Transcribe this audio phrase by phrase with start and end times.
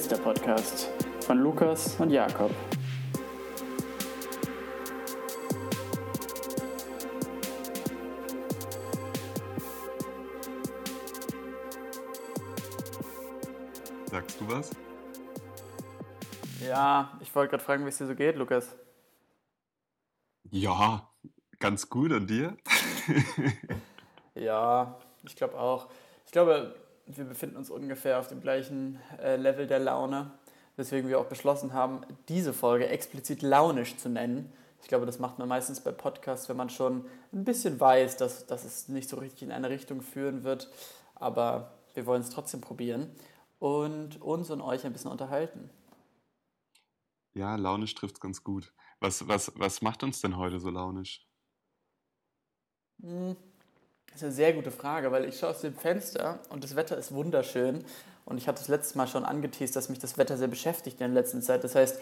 [0.00, 0.88] Jetzt der Podcast
[1.26, 2.50] von Lukas und Jakob.
[14.06, 14.70] Sagst du was?
[16.66, 18.74] Ja, ich wollte gerade fragen, wie es dir so geht, Lukas.
[20.44, 21.10] Ja,
[21.58, 22.12] ganz gut.
[22.12, 22.56] Und dir?
[24.34, 25.90] ja, ich glaube auch.
[26.24, 26.74] Ich glaube,
[27.16, 30.30] wir befinden uns ungefähr auf dem gleichen äh, Level der Laune,
[30.76, 34.52] weswegen wir auch beschlossen haben, diese Folge explizit launisch zu nennen.
[34.82, 38.46] Ich glaube, das macht man meistens bei Podcasts, wenn man schon ein bisschen weiß, dass,
[38.46, 40.70] dass es nicht so richtig in eine Richtung führen wird.
[41.14, 43.10] Aber wir wollen es trotzdem probieren
[43.58, 45.70] und uns und euch ein bisschen unterhalten.
[47.34, 48.72] Ja, launisch trifft es ganz gut.
[49.00, 51.26] Was, was, was macht uns denn heute so launisch?
[53.02, 53.36] Hm,
[54.12, 56.96] das ist eine sehr gute Frage, weil ich schaue aus dem Fenster und das Wetter
[56.96, 57.84] ist wunderschön.
[58.24, 61.12] Und ich hatte das letzte Mal schon angeteased, dass mich das Wetter sehr beschäftigt in
[61.12, 61.64] der letzten Zeit.
[61.64, 62.00] Das heißt,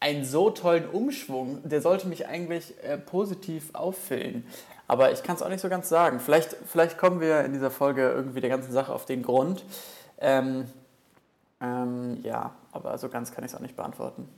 [0.00, 4.44] einen so tollen Umschwung, der sollte mich eigentlich äh, positiv auffüllen.
[4.88, 6.18] Aber ich kann es auch nicht so ganz sagen.
[6.18, 9.64] Vielleicht, vielleicht kommen wir in dieser Folge irgendwie der ganzen Sache auf den Grund.
[10.18, 10.66] Ähm,
[11.60, 14.28] ähm, ja, aber so ganz kann ich es auch nicht beantworten.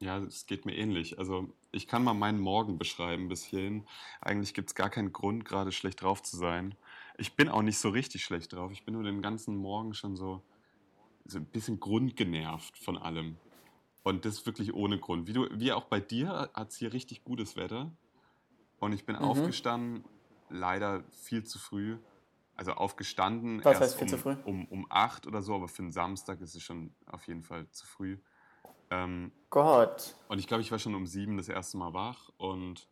[0.00, 1.18] Ja, es geht mir ähnlich.
[1.18, 3.86] Also ich kann mal meinen Morgen beschreiben bis hierhin.
[4.20, 6.74] Eigentlich gibt es gar keinen Grund, gerade schlecht drauf zu sein.
[7.16, 8.72] Ich bin auch nicht so richtig schlecht drauf.
[8.72, 10.42] Ich bin nur den ganzen Morgen schon so,
[11.24, 13.36] so ein bisschen grundgenervt von allem.
[14.02, 15.26] Und das wirklich ohne Grund.
[15.26, 17.90] Wie, du, wie auch bei dir hat es hier richtig gutes Wetter.
[18.78, 19.22] Und ich bin mhm.
[19.22, 20.04] aufgestanden,
[20.50, 21.96] leider viel zu früh.
[22.56, 26.40] Also aufgestanden Was erst heißt um, um, um acht oder so, aber für einen Samstag
[26.40, 28.18] ist es schon auf jeden Fall zu früh.
[28.90, 30.14] Ähm, Gott.
[30.28, 32.88] Und ich glaube, ich war schon um sieben das erste Mal wach und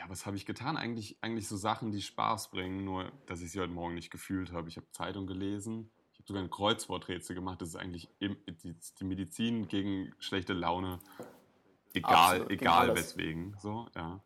[0.00, 0.78] ja, was habe ich getan?
[0.78, 4.50] Eigentlich, eigentlich so Sachen, die Spaß bringen, nur dass ich sie heute Morgen nicht gefühlt
[4.50, 4.68] habe.
[4.68, 7.60] Ich habe Zeitung gelesen, ich habe sogar ein Kreuzworträtsel gemacht.
[7.60, 11.00] Das ist eigentlich die, die Medizin gegen schlechte Laune,
[11.92, 13.56] egal, Absolut, egal weswegen.
[13.58, 14.24] So, ja.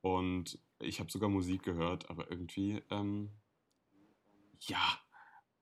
[0.00, 3.30] Und ich habe sogar Musik gehört, aber irgendwie, ähm,
[4.60, 4.98] ja,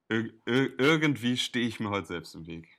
[0.09, 2.78] ir irgendwie stehe ich mir heute selbst im Weg.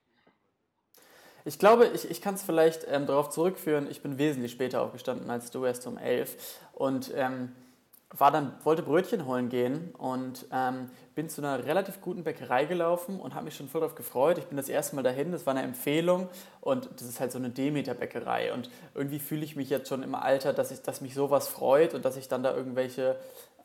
[1.45, 5.31] Ich glaube, ich, ich kann es vielleicht ähm, darauf zurückführen, ich bin wesentlich später aufgestanden
[5.31, 6.37] als du, erst um elf.
[6.75, 7.53] Und ähm,
[8.17, 13.21] war dann, wollte Brötchen holen gehen und ähm, bin zu einer relativ guten Bäckerei gelaufen
[13.21, 14.39] und habe mich schon voll darauf gefreut.
[14.39, 16.29] Ich bin das erste Mal dahin, das war eine Empfehlung
[16.61, 18.53] und das ist halt so eine Demeter-Bäckerei.
[18.53, 21.95] Und irgendwie fühle ich mich jetzt schon im Alter, dass, ich, dass mich sowas freut
[21.95, 23.17] und dass ich dann da irgendwelche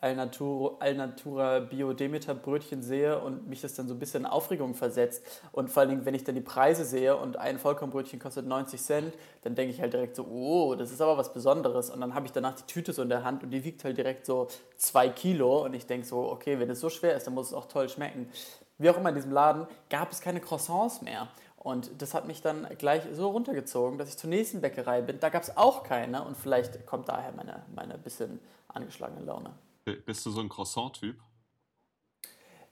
[0.01, 4.73] Alnatura, Alnatura Bio Demeter Brötchen sehe und mich das dann so ein bisschen in Aufregung
[4.73, 5.25] versetzt.
[5.51, 8.81] Und vor allen Dingen, wenn ich dann die Preise sehe und ein Vollkornbrötchen kostet 90
[8.81, 9.13] Cent,
[9.43, 11.89] dann denke ich halt direkt so, oh, das ist aber was Besonderes.
[11.89, 13.97] Und dann habe ich danach die Tüte so in der Hand und die wiegt halt
[13.97, 14.47] direkt so
[14.77, 15.65] zwei Kilo.
[15.65, 17.89] Und ich denke so, okay, wenn es so schwer ist, dann muss es auch toll
[17.89, 18.29] schmecken.
[18.77, 21.27] Wie auch immer in diesem Laden gab es keine Croissants mehr.
[21.65, 25.19] Und das hat mich dann gleich so runtergezogen, dass ich zur nächsten Bäckerei bin.
[25.19, 29.49] Da gab es auch keine und vielleicht kommt daher meine, meine bisschen angeschlagene Laune.
[29.85, 31.15] Bist du so ein Croissant-Typ?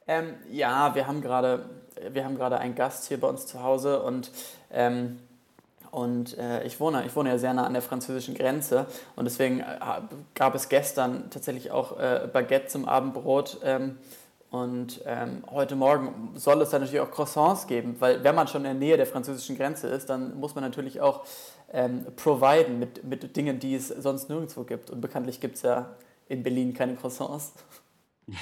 [0.07, 1.69] Ähm, ja, wir haben gerade
[2.11, 4.31] wir haben gerade einen Gast hier bei uns zu Hause und
[4.71, 5.19] ähm,
[5.91, 9.59] und äh, ich wohne ich wohne ja sehr nah an der französischen Grenze und deswegen
[9.59, 9.79] äh,
[10.33, 13.97] gab es gestern tatsächlich auch äh, Baguette zum Abendbrot ähm,
[14.49, 18.61] und ähm, heute Morgen soll es dann natürlich auch Croissants geben, weil wenn man schon
[18.61, 21.25] in der Nähe der französischen Grenze ist, dann muss man natürlich auch
[21.71, 24.91] ähm, providen mit, mit Dingen, die es sonst nirgendwo gibt.
[24.91, 25.95] Und bekanntlich gibt es ja
[26.27, 27.53] in Berlin keine Croissants.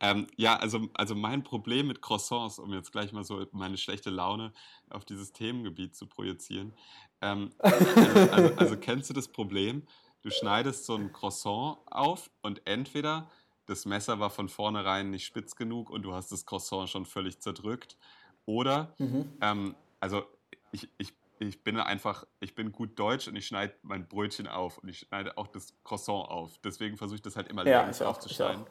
[0.00, 4.10] ähm, ja, also, also mein Problem mit Croissants, um jetzt gleich mal so meine schlechte
[4.10, 4.52] Laune
[4.90, 6.72] auf dieses Themengebiet zu projizieren.
[7.20, 7.86] Ähm, also,
[8.30, 9.82] also, also kennst du das Problem?
[10.22, 13.28] Du schneidest so ein Croissant auf und entweder
[13.66, 17.40] das Messer war von vornherein nicht spitz genug und du hast das Croissant schon völlig
[17.40, 17.96] zerdrückt.
[18.44, 19.32] Oder, mhm.
[19.40, 20.24] ähm, also
[20.72, 21.12] ich, ich
[21.48, 25.00] ich bin einfach, ich bin gut deutsch und ich schneide mein Brötchen auf und ich
[25.00, 26.58] schneide auch das Croissant auf.
[26.58, 28.64] Deswegen versuche ich das halt immer ja, längs aufzuschneiden.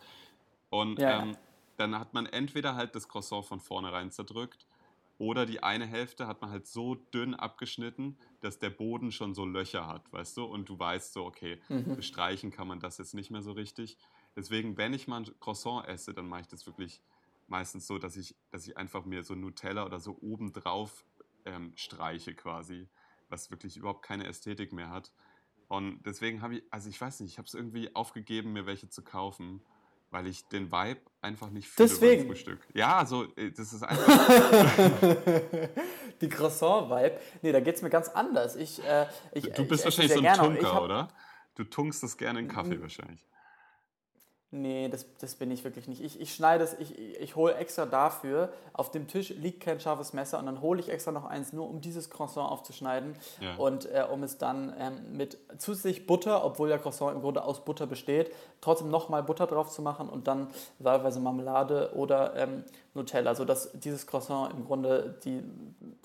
[0.69, 1.21] Und ja.
[1.21, 1.38] ähm,
[1.77, 4.65] dann hat man entweder halt das Croissant von vornherein zerdrückt
[5.18, 9.45] oder die eine Hälfte hat man halt so dünn abgeschnitten, dass der Boden schon so
[9.45, 10.45] Löcher hat, weißt du?
[10.45, 11.95] Und du weißt so, okay, mhm.
[11.95, 13.97] bestreichen kann man das jetzt nicht mehr so richtig.
[14.35, 17.01] Deswegen, wenn ich mal ein Croissant esse, dann mache ich das wirklich
[17.47, 21.03] meistens so, dass ich, dass ich einfach mir so Nutella oder so oben drauf
[21.45, 22.89] ähm, streiche quasi,
[23.29, 25.11] was wirklich überhaupt keine Ästhetik mehr hat.
[25.67, 28.89] Und deswegen habe ich, also ich weiß nicht, ich habe es irgendwie aufgegeben, mir welche
[28.89, 29.61] zu kaufen,
[30.09, 32.23] weil ich den Vibe einfach nicht fühle deswegen.
[32.23, 32.59] beim Frühstück.
[32.73, 34.27] Ja, so, äh, das ist einfach...
[36.21, 38.57] Die Croissant-Vibe, nee, da geht es mir ganz anders.
[38.57, 41.07] Ich, äh, ich, du bist wahrscheinlich so ein Tunker, oder?
[41.55, 43.25] Du tunkst das gerne in Kaffee wahrscheinlich.
[44.53, 46.03] Nee, das, das bin ich wirklich nicht.
[46.03, 48.51] Ich, ich schneide es, ich, ich hole extra dafür.
[48.74, 51.69] Auf dem Tisch liegt kein scharfes Messer und dann hole ich extra noch eins, nur
[51.69, 53.56] um dieses Croissant aufzuschneiden ja.
[53.56, 57.63] und äh, um es dann ähm, mit zusätzlich Butter, obwohl der Croissant im Grunde aus
[57.63, 60.50] Butter besteht, trotzdem nochmal Butter drauf zu machen und dann
[60.80, 65.42] wahlweise Marmelade oder ähm, Nutella, sodass dieses Croissant im Grunde die,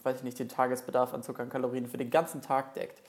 [0.05, 3.03] weiß ich nicht, den Tagesbedarf an Zucker und Kalorien für den ganzen Tag deckt.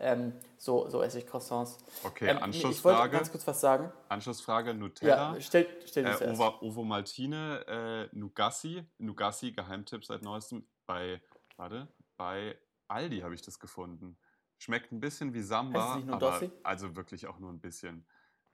[0.00, 1.78] Ähm, so, so esse ich Croissants.
[2.04, 2.94] Okay, ähm, Anschlussfrage.
[2.94, 3.92] Ich wollte ganz kurz was sagen.
[4.08, 5.34] Anschlussfrage, Nutella.
[5.34, 8.84] Ja, stell, stell äh, Ovo, Ovo Maltine, äh, Nugassi.
[8.98, 10.66] Nugassi, Geheimtipp seit neuestem.
[10.86, 11.22] Bei,
[11.56, 11.86] warte,
[12.16, 12.58] bei
[12.88, 14.16] Aldi habe ich das gefunden.
[14.58, 18.06] Schmeckt ein bisschen wie Samba, aber also wirklich auch nur ein bisschen.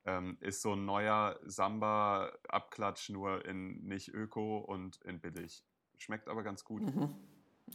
[0.05, 5.65] Ähm, ist so ein neuer Samba-Abklatsch, nur in nicht öko und in billig.
[5.97, 6.83] Schmeckt aber ganz gut.
[6.83, 7.15] Mhm.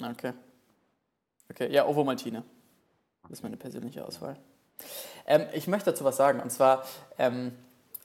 [0.01, 0.33] Okay.
[1.49, 2.45] Okay, ja, Ovo Maltine.
[3.31, 4.35] Das ist meine persönliche Auswahl.
[5.25, 6.41] Ähm, ich möchte dazu was sagen.
[6.41, 6.83] Und zwar
[7.17, 7.53] ähm,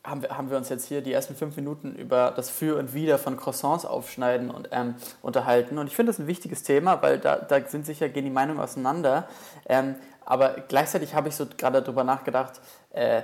[0.05, 2.95] haben, wir, haben wir uns jetzt hier die ersten fünf Minuten über das Für und
[2.95, 5.79] Wider von Croissants aufschneiden und ähm, unterhalten.
[5.79, 8.61] Und ich finde das ein wichtiges Thema, weil da, da sind sicher, gehen die Meinungen
[8.61, 9.29] auseinander.
[9.69, 13.23] Ähm, aber gleichzeitig habe ich so gerade darüber nachgedacht, äh,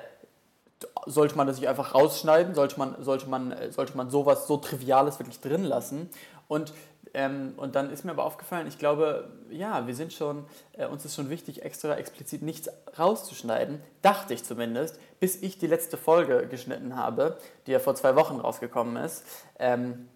[1.07, 2.57] sollte man das nicht einfach rausschneiden?
[2.57, 6.11] Sollte man, sollte man, sollte man sowas so Triviales wirklich drin lassen?
[6.49, 6.73] Und
[7.15, 11.05] ähm, und dann ist mir aber aufgefallen, ich glaube, ja, wir sind schon, äh, uns
[11.05, 16.47] ist schon wichtig, extra explizit nichts rauszuschneiden, dachte ich zumindest, bis ich die letzte Folge
[16.49, 19.25] geschnitten habe, die ja vor zwei Wochen rausgekommen ist.
[19.59, 20.09] Ähm,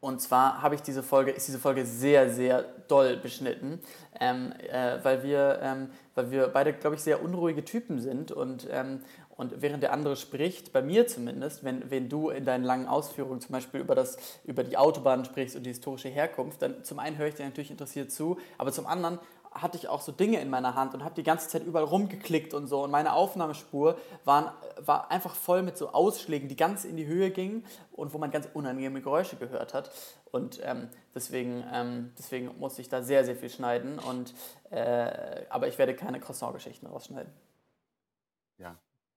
[0.00, 3.80] und zwar habe ich diese Folge, ist diese Folge sehr, sehr doll beschnitten,
[4.20, 8.68] ähm, äh, weil, wir, ähm, weil wir beide, glaube ich, sehr unruhige Typen sind und,
[8.70, 9.00] ähm,
[9.38, 13.40] und während der andere spricht, bei mir zumindest, wenn, wenn du in deinen langen Ausführungen
[13.40, 17.16] zum Beispiel über, das, über die Autobahn sprichst und die historische Herkunft, dann zum einen
[17.16, 19.20] höre ich dir natürlich interessiert zu, aber zum anderen
[19.52, 22.52] hatte ich auch so Dinge in meiner Hand und habe die ganze Zeit überall rumgeklickt
[22.52, 22.82] und so.
[22.82, 24.50] Und meine Aufnahmespur waren,
[24.84, 28.32] war einfach voll mit so Ausschlägen, die ganz in die Höhe gingen und wo man
[28.32, 29.90] ganz unangenehme Geräusche gehört hat.
[30.32, 34.00] Und ähm, deswegen, ähm, deswegen musste ich da sehr, sehr viel schneiden.
[34.00, 34.34] Und,
[34.70, 37.32] äh, aber ich werde keine Croissant-Geschichten rausschneiden.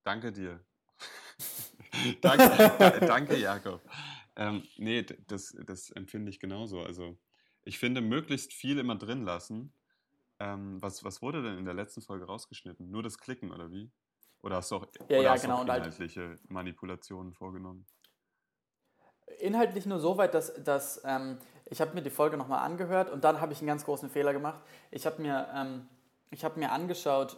[0.03, 0.63] Danke dir.
[2.21, 3.81] danke, danke, Jakob.
[4.35, 6.81] Ähm, nee, das, das empfinde ich genauso.
[6.81, 7.17] Also,
[7.63, 9.73] ich finde, möglichst viel immer drin lassen.
[10.39, 12.89] Ähm, was, was wurde denn in der letzten Folge rausgeschnitten?
[12.89, 13.91] Nur das Klicken oder wie?
[14.41, 17.85] Oder hast du auch, ja, ja, hast genau, auch inhaltliche halt, Manipulationen vorgenommen?
[19.39, 23.23] Inhaltlich nur so weit, dass, dass ähm, ich habe mir die Folge nochmal angehört und
[23.23, 24.61] dann habe ich einen ganz großen Fehler gemacht.
[24.89, 25.87] Ich habe mir, ähm,
[26.41, 27.37] hab mir angeschaut,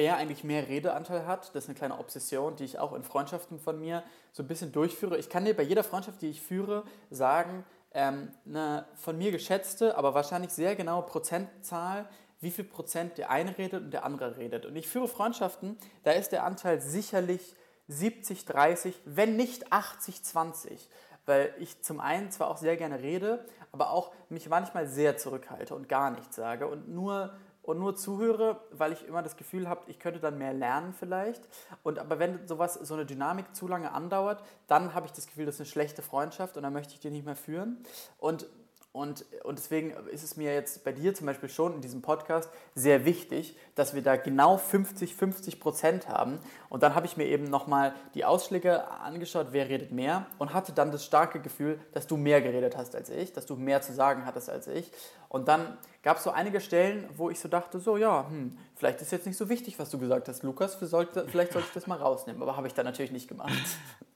[0.00, 1.54] wer eigentlich mehr Redeanteil hat.
[1.54, 4.02] Das ist eine kleine Obsession, die ich auch in Freundschaften von mir
[4.32, 5.18] so ein bisschen durchführe.
[5.18, 9.98] Ich kann dir bei jeder Freundschaft, die ich führe, sagen, ähm, eine von mir geschätzte,
[9.98, 12.08] aber wahrscheinlich sehr genaue Prozentzahl,
[12.40, 14.64] wie viel Prozent der eine redet und der andere redet.
[14.64, 17.54] Und ich führe Freundschaften, da ist der Anteil sicherlich
[17.88, 20.88] 70, 30, wenn nicht 80, 20
[21.26, 25.74] weil ich zum einen zwar auch sehr gerne rede, aber auch mich manchmal sehr zurückhalte
[25.76, 29.82] und gar nichts sage und nur und nur zuhöre, weil ich immer das Gefühl habe,
[29.88, 31.42] ich könnte dann mehr lernen vielleicht.
[31.82, 35.46] Und aber wenn sowas, so eine Dynamik zu lange andauert, dann habe ich das Gefühl,
[35.46, 37.82] das ist eine schlechte Freundschaft und dann möchte ich die nicht mehr führen.
[38.18, 38.46] Und
[38.92, 42.50] und, und deswegen ist es mir jetzt bei dir zum Beispiel schon in diesem Podcast
[42.74, 46.40] sehr wichtig, dass wir da genau 50, 50 Prozent haben.
[46.68, 50.72] Und dann habe ich mir eben nochmal die Ausschläge angeschaut, wer redet mehr und hatte
[50.72, 53.92] dann das starke Gefühl, dass du mehr geredet hast als ich, dass du mehr zu
[53.92, 54.90] sagen hattest als ich.
[55.28, 59.00] Und dann gab es so einige Stellen, wo ich so dachte, so ja, hm, vielleicht
[59.02, 61.98] ist jetzt nicht so wichtig, was du gesagt hast, Lukas, vielleicht sollte ich das mal
[61.98, 62.42] rausnehmen.
[62.42, 63.52] Aber habe ich dann natürlich nicht gemacht.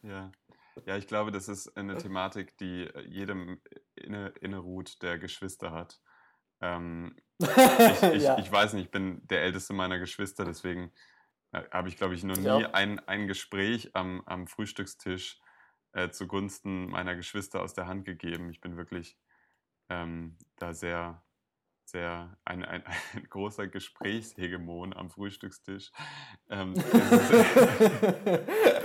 [0.07, 0.31] Ja.
[0.87, 3.61] Ja, ich glaube, das ist eine Thematik, die äh, jedem
[3.95, 6.01] inne, inne ruht, der Geschwister hat.
[6.61, 7.49] Ähm, ich,
[8.13, 8.39] ich, ja.
[8.39, 10.93] ich, weiß nicht, ich bin der älteste meiner Geschwister, deswegen
[11.53, 15.41] äh, habe ich, glaube ich, noch nie ein, ein Gespräch am, am Frühstückstisch
[15.93, 18.51] äh, zugunsten meiner Geschwister aus der Hand gegeben.
[18.51, 19.17] Ich bin wirklich
[19.89, 21.23] ähm, da sehr
[21.95, 22.83] sehr ein, ein,
[23.15, 25.93] ein großer Gesprächshegemon am Frühstückstisch.
[26.51, 26.75] Ähm,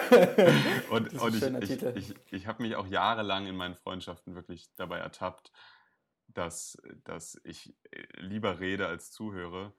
[0.92, 5.00] und und ich, ich, ich, ich habe mich auch jahrelang in meinen Freundschaften wirklich dabei
[5.00, 5.52] ertappt,
[6.28, 9.74] dass, dass ich äh, lieber rede als zuhöre.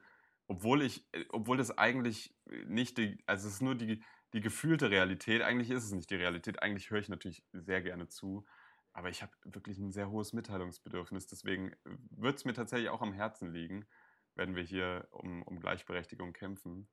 [0.48, 2.34] Obwohl ich, äh, obwohl das eigentlich
[2.66, 6.16] nicht die, also es ist nur die, die gefühlte Realität, eigentlich ist es nicht die
[6.16, 8.44] Realität, eigentlich höre ich natürlich sehr gerne zu.
[8.92, 11.26] Aber ich habe wirklich ein sehr hohes Mitteilungsbedürfnis.
[11.26, 11.74] Deswegen
[12.10, 13.86] wird es mir tatsächlich auch am Herzen liegen,
[14.34, 16.88] wenn wir hier um, um Gleichberechtigung kämpfen.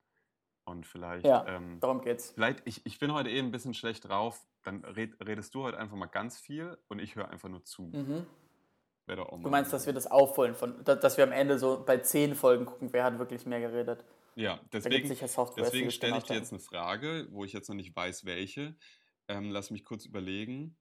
[0.63, 1.25] Und vielleicht.
[1.25, 2.31] Ja, ähm, darum geht's.
[2.31, 4.45] Vielleicht, ich, ich bin heute eh ein bisschen schlecht drauf.
[4.63, 7.83] Dann red, redest du heute einfach mal ganz viel und ich höre einfach nur zu.
[7.83, 8.27] Mhm.
[9.07, 12.65] Du meinst, dass wir das aufholen, von, dass wir am Ende so bei zehn Folgen
[12.65, 14.03] gucken, wer hat wirklich mehr geredet?
[14.35, 15.07] Ja, deswegen,
[15.57, 18.75] deswegen stelle ich dir jetzt eine Frage, wo ich jetzt noch nicht weiß, welche.
[19.29, 20.77] Ähm, lass mich kurz überlegen.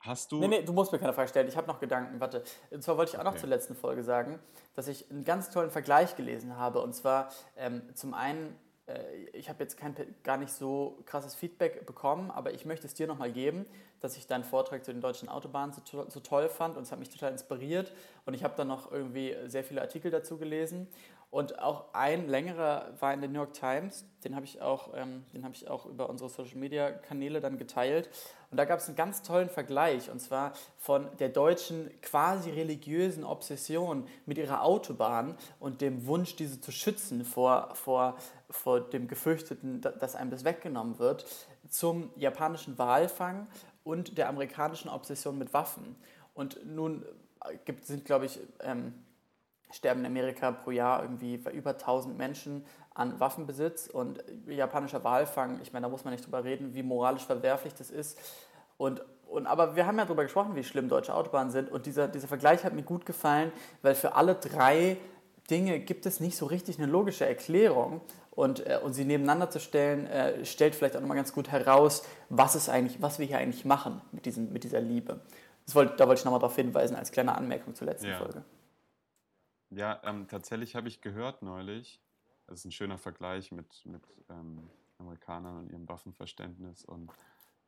[0.00, 0.38] Hast du.
[0.38, 1.48] Nee, nee, du musst mir keine Frage stellen.
[1.48, 2.20] Ich habe noch Gedanken.
[2.20, 2.42] Warte.
[2.70, 3.34] Und zwar wollte ich auch okay.
[3.34, 4.38] noch zur letzten Folge sagen,
[4.74, 6.80] dass ich einen ganz tollen Vergleich gelesen habe.
[6.80, 8.56] Und zwar ähm, zum einen
[8.90, 12.94] äh, ich habe jetzt kein, gar nicht so krasses Feedback bekommen, aber ich möchte es
[12.94, 13.66] dir nochmal geben,
[14.00, 16.98] dass ich deinen Vortrag zu den deutschen Autobahnen so, so toll fand und es hat
[16.98, 17.92] mich total inspiriert.
[18.24, 20.88] Und ich habe dann noch irgendwie sehr viele Artikel dazu gelesen.
[21.30, 25.24] Und auch ein längerer war in der New York Times, den habe ich, auch, ähm,
[25.44, 28.10] hab ich auch über unsere Social-Media-Kanäle dann geteilt.
[28.50, 33.22] Und da gab es einen ganz tollen Vergleich, und zwar von der deutschen quasi religiösen
[33.22, 38.16] Obsession mit ihrer Autobahn und dem Wunsch, diese zu schützen vor, vor,
[38.50, 41.26] vor dem Gefürchteten, dass einem das weggenommen wird,
[41.68, 43.46] zum japanischen Walfang
[43.84, 45.94] und der amerikanischen Obsession mit Waffen.
[46.34, 47.04] Und nun
[47.64, 48.94] gibt, sind, glaube ich, ähm,
[49.72, 55.72] sterben in Amerika pro Jahr irgendwie über 1000 Menschen an Waffenbesitz und japanischer Walfang, ich
[55.72, 58.18] meine, da muss man nicht drüber reden, wie moralisch verwerflich das ist.
[58.76, 62.08] Und, und, aber wir haben ja darüber gesprochen, wie schlimm deutsche Autobahnen sind und dieser,
[62.08, 64.96] dieser Vergleich hat mir gut gefallen, weil für alle drei
[65.50, 68.00] Dinge gibt es nicht so richtig eine logische Erklärung
[68.30, 72.04] und, äh, und sie nebeneinander zu stellen, äh, stellt vielleicht auch nochmal ganz gut heraus,
[72.28, 75.20] was, ist eigentlich, was wir hier eigentlich machen mit, diesem, mit dieser Liebe.
[75.72, 78.18] Wollte, da wollte ich nochmal darauf hinweisen, als kleine Anmerkung zur letzten ja.
[78.18, 78.42] Folge.
[79.70, 82.02] Ja, ähm, tatsächlich habe ich gehört neulich,
[82.46, 87.10] das ist ein schöner Vergleich mit, mit ähm, Amerikanern und ihrem Waffenverständnis und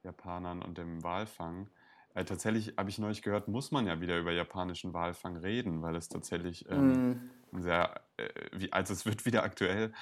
[0.03, 1.71] Japanern und dem Walfang.
[2.15, 5.97] Äh, tatsächlich habe ich neulich gehört, muss man ja wieder über japanischen Walfang reden, weil
[5.97, 7.63] es tatsächlich ähm, mm.
[7.63, 9.93] sehr, äh, wie, also es wird wieder aktuell.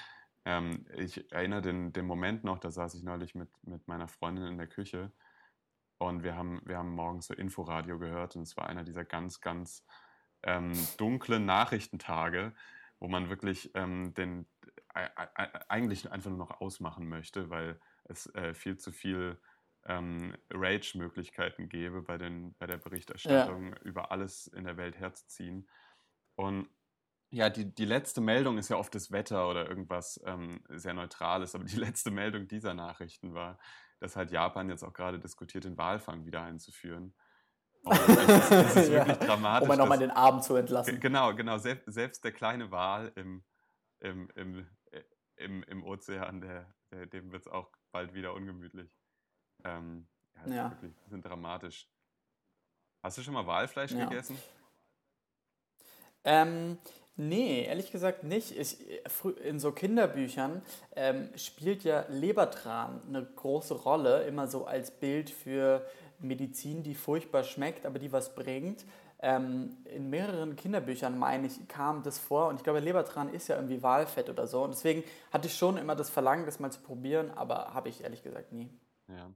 [0.45, 4.47] Ähm, ich erinnere den, den Moment noch, da saß ich neulich mit, mit meiner Freundin
[4.47, 5.13] in der Küche
[5.99, 9.41] und wir haben, wir haben morgens so Inforadio gehört und es war einer dieser ganz,
[9.43, 9.85] ganz
[10.43, 12.53] ähm, dunklen Nachrichtentage,
[12.99, 14.47] wo man wirklich ähm, den
[14.95, 19.39] äh, äh, eigentlich einfach nur noch ausmachen möchte, weil es äh, viel zu viel
[19.87, 23.79] ähm, Rage-Möglichkeiten gäbe, bei, den, bei der Berichterstattung ja.
[23.83, 25.69] über alles in der Welt herzuziehen.
[26.35, 26.69] Und
[27.31, 31.55] ja, die, die letzte Meldung ist ja oft das Wetter oder irgendwas ähm, sehr Neutrales,
[31.55, 33.59] aber die letzte Meldung dieser Nachrichten war,
[34.01, 37.15] dass halt Japan jetzt auch gerade diskutiert, den Walfang wieder einzuführen.
[37.85, 39.69] Oh, es ist, ist wirklich ja, dramatisch.
[39.69, 41.01] Um nochmal den Abend zu entlassen.
[41.01, 41.59] Genau, genau.
[41.59, 43.43] Selbst, selbst der kleine Wal im,
[44.01, 45.03] im, im, äh,
[45.37, 48.91] im, im Ozean, der, der dem wird es auch bald wieder ungemütlich.
[49.65, 50.07] Ähm,
[50.47, 50.71] ja, ja.
[50.71, 51.89] Wirklich, die sind dramatisch.
[53.03, 54.05] Hast du schon mal Walfleisch ja.
[54.05, 54.39] gegessen?
[56.25, 56.79] Ähm,
[57.17, 58.57] nee, ehrlich gesagt nicht.
[58.57, 58.79] Ich,
[59.43, 60.63] in so Kinderbüchern
[60.97, 65.87] ähm, spielt ja Lebertran eine große Rolle, immer so als Bild für
[66.21, 68.85] Medizin, die furchtbar schmeckt, aber die was bringt.
[69.23, 72.49] Ähm, in mehreren Kinderbüchern, meine ich, kam das vor.
[72.49, 74.63] Und ich glaube, Lebertran ist ja irgendwie Walfett oder so.
[74.65, 78.03] Und deswegen hatte ich schon immer das Verlangen, das mal zu probieren, aber habe ich
[78.03, 78.71] ehrlich gesagt nie.
[79.09, 79.35] Ja.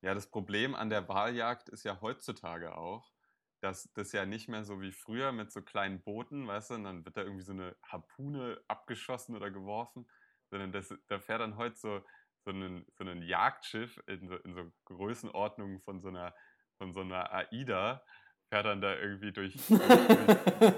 [0.00, 3.10] Ja, das Problem an der Waljagd ist ja heutzutage auch,
[3.60, 6.84] dass das ja nicht mehr so wie früher mit so kleinen Booten, weißt du, und
[6.84, 10.08] dann wird da irgendwie so eine Harpune abgeschossen oder geworfen,
[10.50, 12.00] sondern das, da fährt dann heute so,
[12.48, 16.34] so, ein, so ein Jagdschiff in so, in so Größenordnungen von so einer,
[16.78, 18.02] von so einer AIDA,
[18.48, 19.80] fährt dann da irgendwie durch, durch,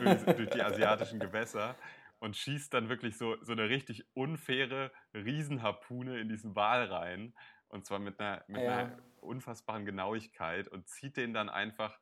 [0.00, 1.76] durch, durch die asiatischen Gewässer
[2.18, 7.34] und schießt dann wirklich so, so eine richtig unfaire Riesenharpune in diesen Wal rein.
[7.68, 8.78] Und zwar mit einer, mit ja.
[8.78, 11.96] einer unfassbaren Genauigkeit und zieht den dann einfach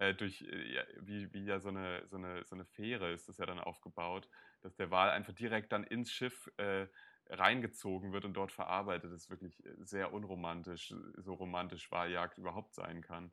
[0.00, 3.38] äh, durch, äh, wie, wie ja so eine, so, eine, so eine Fähre ist das
[3.38, 4.28] ja dann aufgebaut,
[4.62, 6.88] dass der Wal einfach direkt dann ins Schiff äh,
[7.32, 9.12] reingezogen wird und dort verarbeitet.
[9.12, 13.32] Ist wirklich äh, sehr unromantisch, so romantisch Waljagd überhaupt sein kann.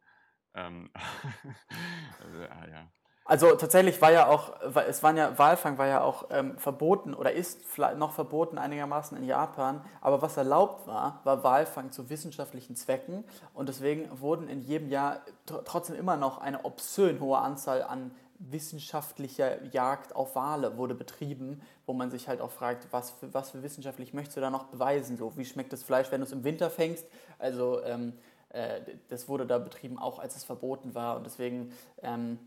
[0.54, 0.90] Ähm,
[2.24, 2.92] also, ah, ja.
[3.30, 7.32] Also tatsächlich war ja auch, es waren ja, Walfang war ja auch ähm, verboten oder
[7.32, 7.62] ist
[7.96, 9.86] noch verboten einigermaßen in Japan.
[10.02, 13.24] Aber was erlaubt war, war Walfang zu wissenschaftlichen Zwecken.
[13.54, 19.64] Und deswegen wurden in jedem Jahr trotzdem immer noch eine obszön hohe Anzahl an wissenschaftlicher
[19.66, 23.62] Jagd auf Wale wurde betrieben, wo man sich halt auch fragt, was für, was für
[23.62, 25.18] wissenschaftlich möchtest du da noch beweisen?
[25.18, 27.06] So, wie schmeckt das Fleisch, wenn du es im Winter fängst?
[27.38, 28.14] Also ähm,
[28.50, 31.18] äh, das wurde da betrieben, auch als es verboten war.
[31.18, 31.74] Und deswegen...
[32.02, 32.40] Ähm,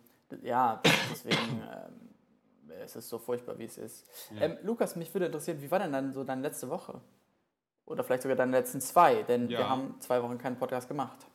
[0.43, 0.81] ja,
[1.11, 2.09] deswegen ähm,
[2.83, 4.07] es ist so furchtbar, wie es ist.
[4.35, 4.43] Ja.
[4.43, 7.01] Ähm, Lukas, mich würde interessieren, wie war denn dann so deine letzte Woche?
[7.85, 9.59] Oder vielleicht sogar deine letzten zwei, denn ja.
[9.59, 11.27] wir haben zwei Wochen keinen Podcast gemacht.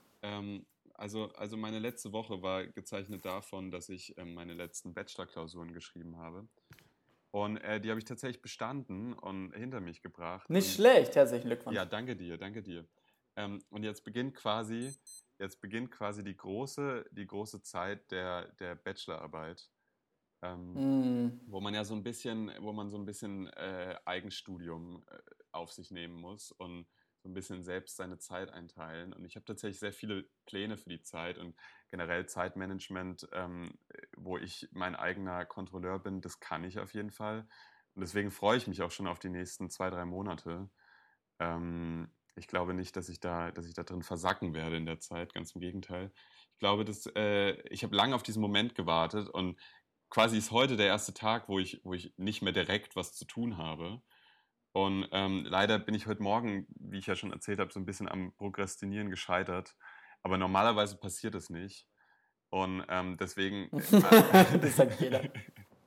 [0.97, 6.17] Also, also meine letzte Woche war gezeichnet davon, dass ich ähm, meine letzten Bachelor-Klausuren geschrieben
[6.17, 6.47] habe.
[7.31, 10.49] Und äh, die habe ich tatsächlich bestanden und hinter mich gebracht.
[10.49, 11.75] Nicht und, schlecht, herzlichen Glückwunsch.
[11.75, 12.87] Ja, danke dir, danke dir.
[13.35, 14.91] Ähm, und jetzt beginnt quasi
[15.39, 19.69] jetzt beginnt quasi die große, die große Zeit der, der Bachelorarbeit.
[20.43, 21.41] ähm, mm.
[21.47, 25.17] wo man ja so ein bisschen, wo man so ein bisschen äh, Eigenstudium äh,
[25.51, 26.87] auf sich nehmen muss und
[27.27, 29.13] ein bisschen selbst seine Zeit einteilen.
[29.13, 31.55] Und ich habe tatsächlich sehr viele Pläne für die Zeit und
[31.91, 33.77] generell Zeitmanagement, ähm,
[34.15, 37.47] wo ich mein eigener Kontrolleur bin, das kann ich auf jeden Fall.
[37.95, 40.69] Und deswegen freue ich mich auch schon auf die nächsten zwei, drei Monate.
[41.39, 44.99] Ähm, ich glaube nicht, dass ich da, dass ich da drin versacken werde in der
[44.99, 45.33] Zeit.
[45.33, 46.11] Ganz im Gegenteil.
[46.53, 49.59] Ich glaube, dass äh, ich habe lange auf diesen Moment gewartet und
[50.09, 53.25] quasi ist heute der erste Tag, wo ich, wo ich nicht mehr direkt was zu
[53.25, 54.01] tun habe.
[54.77, 57.85] Und ähm, leider bin ich heute Morgen, wie ich ja schon erzählt habe, so ein
[57.87, 59.75] bisschen am Prokrastinieren gescheitert.
[60.21, 61.87] Aber normalerweise passiert es nicht.
[62.51, 63.71] Und ähm, deswegen.
[63.71, 65.23] das sagt jeder.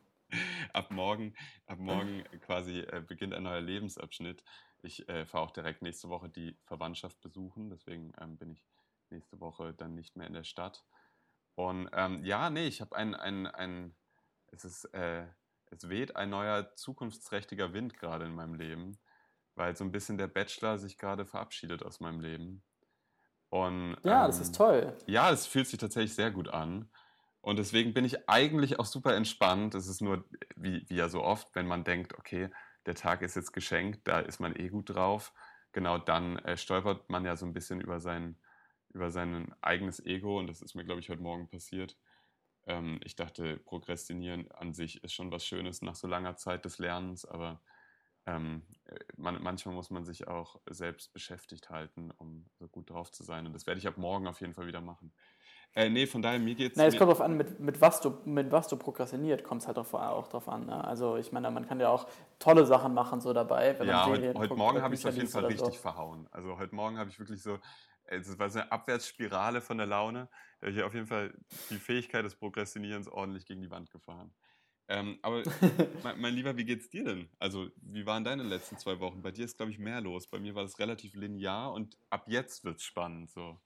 [0.73, 4.43] ab morgen, ab morgen quasi äh, beginnt ein neuer Lebensabschnitt.
[4.83, 8.67] Ich äh, fahre auch direkt nächste Woche die Verwandtschaft besuchen, deswegen ähm, bin ich
[9.11, 10.85] nächste Woche dann nicht mehr in der Stadt.
[11.55, 13.95] Und ähm, ja, nee, ich habe ein, ein, ein,
[14.49, 15.29] es ist, äh,
[15.71, 18.99] es weht ein neuer zukunftsträchtiger Wind gerade in meinem Leben,
[19.55, 22.63] weil so ein bisschen der Bachelor sich gerade verabschiedet aus meinem Leben.
[23.49, 24.97] Und, ja, ähm, das ist toll.
[25.07, 26.89] Ja, es fühlt sich tatsächlich sehr gut an.
[27.41, 29.75] Und deswegen bin ich eigentlich auch super entspannt.
[29.75, 30.25] Es ist nur,
[30.57, 32.51] wie, wie ja so oft, wenn man denkt, okay,
[32.87, 35.33] der Tag ist jetzt geschenkt, da ist man eh gut drauf.
[35.73, 38.37] Genau dann äh, stolpert man ja so ein bisschen über sein,
[38.91, 41.97] über sein eigenes Ego und das ist mir, glaube ich, heute Morgen passiert.
[42.71, 46.79] Ähm, ich dachte, Prokrastinieren an sich ist schon was Schönes nach so langer Zeit des
[46.79, 47.61] Lernens, aber
[48.27, 53.11] ähm, äh, man, manchmal muss man sich auch selbst beschäftigt halten, um so gut drauf
[53.11, 53.45] zu sein.
[53.47, 55.13] Und das werde ich ab morgen auf jeden Fall wieder machen.
[55.75, 56.77] Äh, nee, von daher, mir geht's.
[56.77, 59.67] Na, es kommt darauf an, mit, mit, was du, mit was du prokrastiniert, kommt es
[59.67, 60.67] halt auch, auch drauf an.
[60.67, 60.85] Ne?
[60.85, 62.07] Also, ich meine, man kann ja auch
[62.39, 63.77] tolle Sachen machen so dabei.
[63.85, 65.81] ja, heute, heute Morgen habe ich es auf jeden Fall richtig so.
[65.81, 66.29] verhauen.
[66.31, 67.59] Also, heute Morgen habe ich wirklich so,
[68.11, 70.29] es war so eine Abwärtsspirale von der Laune.
[70.61, 71.33] Da habe ich auf jeden Fall
[71.71, 74.33] die Fähigkeit des Prokrastinierens ordentlich gegen die Wand gefahren.
[74.89, 75.43] Ähm, aber
[76.03, 77.29] mein, mein, Lieber, wie geht's dir denn?
[77.39, 79.23] Also, wie waren deine letzten zwei Wochen?
[79.23, 80.27] Bei dir ist, glaube ich, mehr los.
[80.27, 83.31] Bei mir war es relativ linear und ab jetzt wird es spannend.
[83.31, 83.61] So.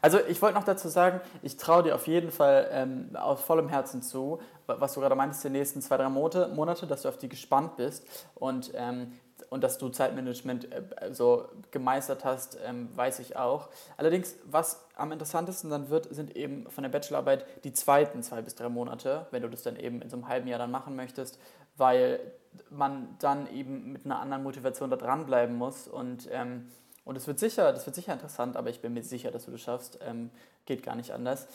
[0.00, 3.68] Also ich wollte noch dazu sagen, ich traue dir auf jeden Fall ähm, aus vollem
[3.68, 7.18] Herzen zu, was du gerade meintest, die nächsten zwei, drei Monate, Monate dass du auf
[7.18, 9.12] die gespannt bist und, ähm,
[9.56, 13.70] und dass du Zeitmanagement äh, so gemeistert hast, ähm, weiß ich auch.
[13.96, 18.54] Allerdings, was am interessantesten dann wird, sind eben von der Bachelorarbeit die zweiten zwei bis
[18.54, 21.38] drei Monate, wenn du das dann eben in so einem halben Jahr dann machen möchtest,
[21.78, 22.20] weil
[22.68, 26.68] man dann eben mit einer anderen Motivation da dranbleiben muss und ähm,
[27.04, 29.52] und es wird sicher, das wird sicher interessant, aber ich bin mir sicher, dass du
[29.52, 30.00] das schaffst.
[30.02, 30.30] Ähm,
[30.64, 31.46] geht gar nicht anders.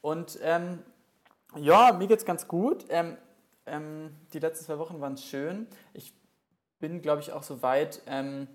[0.00, 0.78] Und ähm,
[1.56, 2.86] ja, mir geht's ganz gut.
[2.88, 3.16] Ähm,
[3.66, 5.66] ähm die letzten zwei Wochen waren schön.
[5.94, 6.14] Ich
[6.80, 8.48] bin, glaube ich, auch so weit, ähm,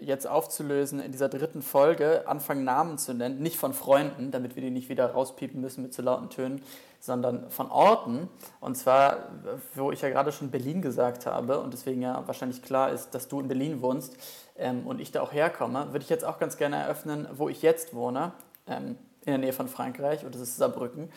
[0.00, 4.62] jetzt aufzulösen, in dieser dritten Folge anfangen Namen zu nennen, nicht von Freunden, damit wir
[4.62, 6.62] die nicht wieder rauspiepen müssen mit zu lauten Tönen,
[7.00, 8.28] sondern von Orten.
[8.60, 9.30] Und zwar,
[9.74, 13.28] wo ich ja gerade schon Berlin gesagt habe und deswegen ja wahrscheinlich klar ist, dass
[13.28, 14.16] du in Berlin wohnst
[14.56, 17.62] ähm, und ich da auch herkomme, würde ich jetzt auch ganz gerne eröffnen, wo ich
[17.62, 18.32] jetzt wohne,
[18.66, 21.10] ähm, in der Nähe von Frankreich und das ist Saarbrücken.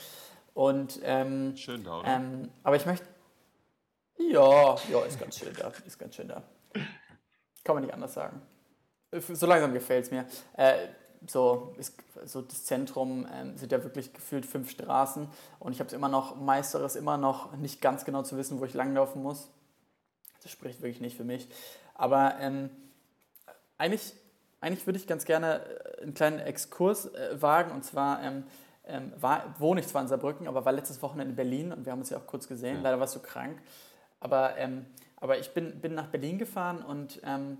[0.54, 2.08] Und, ähm, schön da, oder?
[2.08, 3.13] Ähm, aber ich möchte.
[4.18, 5.72] Ja, ja, ist ganz schön da.
[5.86, 6.44] Ist ganz schön da.
[7.64, 8.42] Kann man nicht anders sagen.
[9.12, 10.26] So langsam gefällt es mir.
[10.58, 10.88] Äh,
[11.28, 11.96] so, ist,
[12.26, 15.28] so das Zentrum ähm, sind ja wirklich gefühlt fünf Straßen
[15.60, 18.60] und ich habe es immer noch, meistere es immer noch nicht ganz genau zu wissen,
[18.60, 19.48] wo ich langlaufen muss.
[20.42, 21.48] Das spricht wirklich nicht für mich.
[21.96, 22.70] Aber ähm,
[23.78, 24.14] eigentlich,
[24.60, 28.44] eigentlich würde ich ganz gerne äh, einen kleinen Exkurs äh, wagen und zwar ähm,
[28.86, 31.94] ähm, war, wohne ich zwar in Saarbrücken, aber war letztes Wochenende in Berlin und wir
[31.94, 32.82] haben uns ja auch kurz gesehen.
[32.82, 33.62] Leider warst du krank.
[34.24, 34.86] Aber, ähm,
[35.18, 37.58] aber ich bin, bin nach Berlin gefahren und, ähm,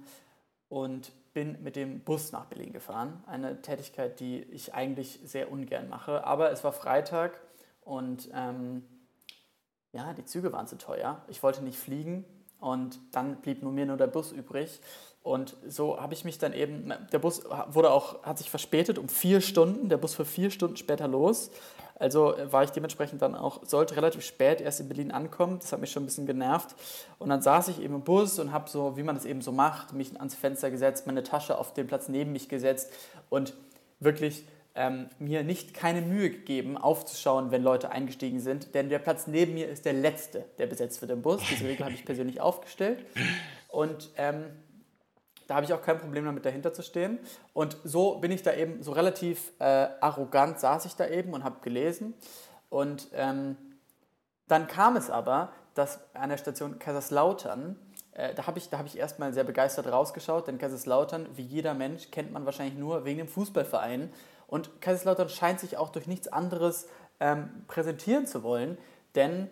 [0.70, 3.22] und bin mit dem Bus nach Berlin gefahren.
[3.28, 6.24] Eine Tätigkeit, die ich eigentlich sehr ungern mache.
[6.24, 7.42] Aber es war Freitag
[7.82, 8.84] und ähm,
[9.92, 11.22] ja, die Züge waren zu teuer.
[11.28, 12.24] Ich wollte nicht fliegen
[12.60, 14.80] und dann blieb nur mir nur der Bus übrig.
[15.22, 19.10] Und so habe ich mich dann eben, der Bus wurde auch, hat sich verspätet um
[19.10, 21.52] vier Stunden, der Bus fuhr vier Stunden später los.
[21.96, 25.60] Also äh, war ich dementsprechend dann auch, sollte relativ spät erst in Berlin ankommen.
[25.60, 26.76] Das hat mich schon ein bisschen genervt.
[27.20, 29.52] Und dann saß ich eben im Bus und habe so, wie man das eben so
[29.52, 32.92] macht, mich ans Fenster gesetzt, meine Tasche auf den Platz neben mich gesetzt
[33.30, 33.54] und
[34.00, 38.74] wirklich ähm, mir nicht keine Mühe gegeben, aufzuschauen, wenn Leute eingestiegen sind.
[38.74, 41.42] Denn der Platz neben mir ist der letzte, der besetzt wird im Bus.
[41.50, 43.06] Diese Regel habe ich persönlich aufgestellt.
[43.70, 44.46] Und ähm,
[45.54, 47.20] da habe ich auch kein Problem damit, dahinter zu stehen.
[47.54, 51.44] Und so bin ich da eben, so relativ äh, arrogant saß ich da eben und
[51.44, 52.16] habe gelesen.
[52.72, 53.56] Und ähm,
[54.48, 57.76] dann kam es aber, dass an der Station Kaiserslautern,
[58.14, 62.10] äh, da habe ich, hab ich erstmal sehr begeistert rausgeschaut, denn Kaiserslautern, wie jeder Mensch,
[62.10, 64.12] kennt man wahrscheinlich nur wegen dem Fußballverein.
[64.48, 66.88] Und Kaiserslautern scheint sich auch durch nichts anderes
[67.20, 68.80] ähm, präsentieren zu wollen,
[69.14, 69.52] denn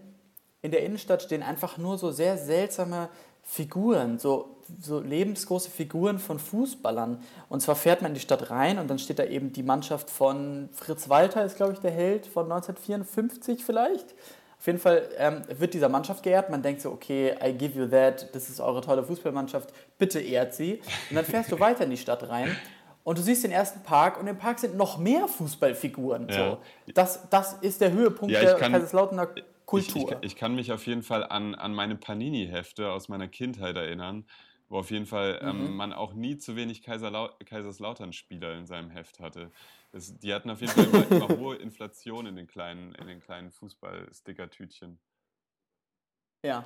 [0.63, 3.09] in der Innenstadt stehen einfach nur so sehr seltsame
[3.43, 7.19] Figuren, so, so lebensgroße Figuren von Fußballern.
[7.49, 10.09] Und zwar fährt man in die Stadt rein und dann steht da eben die Mannschaft
[10.09, 14.13] von Fritz Walter, ist glaube ich der Held von 1954 vielleicht.
[14.59, 16.51] Auf jeden Fall ähm, wird dieser Mannschaft geehrt.
[16.51, 20.53] Man denkt so, okay, I give you that, das ist eure tolle Fußballmannschaft, bitte ehrt
[20.53, 20.81] sie.
[21.09, 22.55] Und dann fährst du weiter in die Stadt rein
[23.03, 26.29] und du siehst den ersten Park und im Park sind noch mehr Fußballfiguren.
[26.29, 26.51] Ja.
[26.51, 26.57] So.
[26.93, 29.29] Das, das ist der Höhepunkt ja, der kann, Kaiserslauterner
[29.65, 30.11] Kultur.
[30.11, 33.75] Ich, ich, ich, kann mich auf jeden Fall an, an meine Panini-Hefte aus meiner Kindheit
[33.77, 34.25] erinnern,
[34.71, 35.75] wo auf jeden Fall ähm, mhm.
[35.75, 39.51] man auch nie zu wenig Kaiserslautern-Spieler in seinem Heft hatte.
[39.91, 43.19] Das, die hatten auf jeden Fall immer, immer hohe Inflation in den kleinen, in den
[43.19, 44.97] kleinen Fußball-Sticker-Tütchen.
[46.45, 46.63] Ja.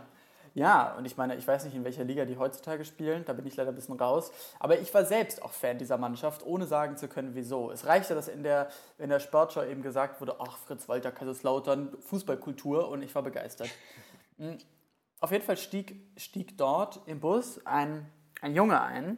[0.53, 3.45] Ja, und ich meine, ich weiß nicht, in welcher Liga die heutzutage spielen, da bin
[3.47, 4.31] ich leider ein bisschen raus.
[4.59, 7.71] Aber ich war selbst auch Fan dieser Mannschaft, ohne sagen zu können, wieso.
[7.71, 11.97] Es reichte, dass in der, in der Sportschau eben gesagt wurde, ach, Fritz Walter, Kaiserslautern,
[12.01, 13.69] Fußballkultur und ich war begeistert.
[15.19, 19.17] Auf jeden Fall stieg, stieg dort im Bus ein, ein Junge ein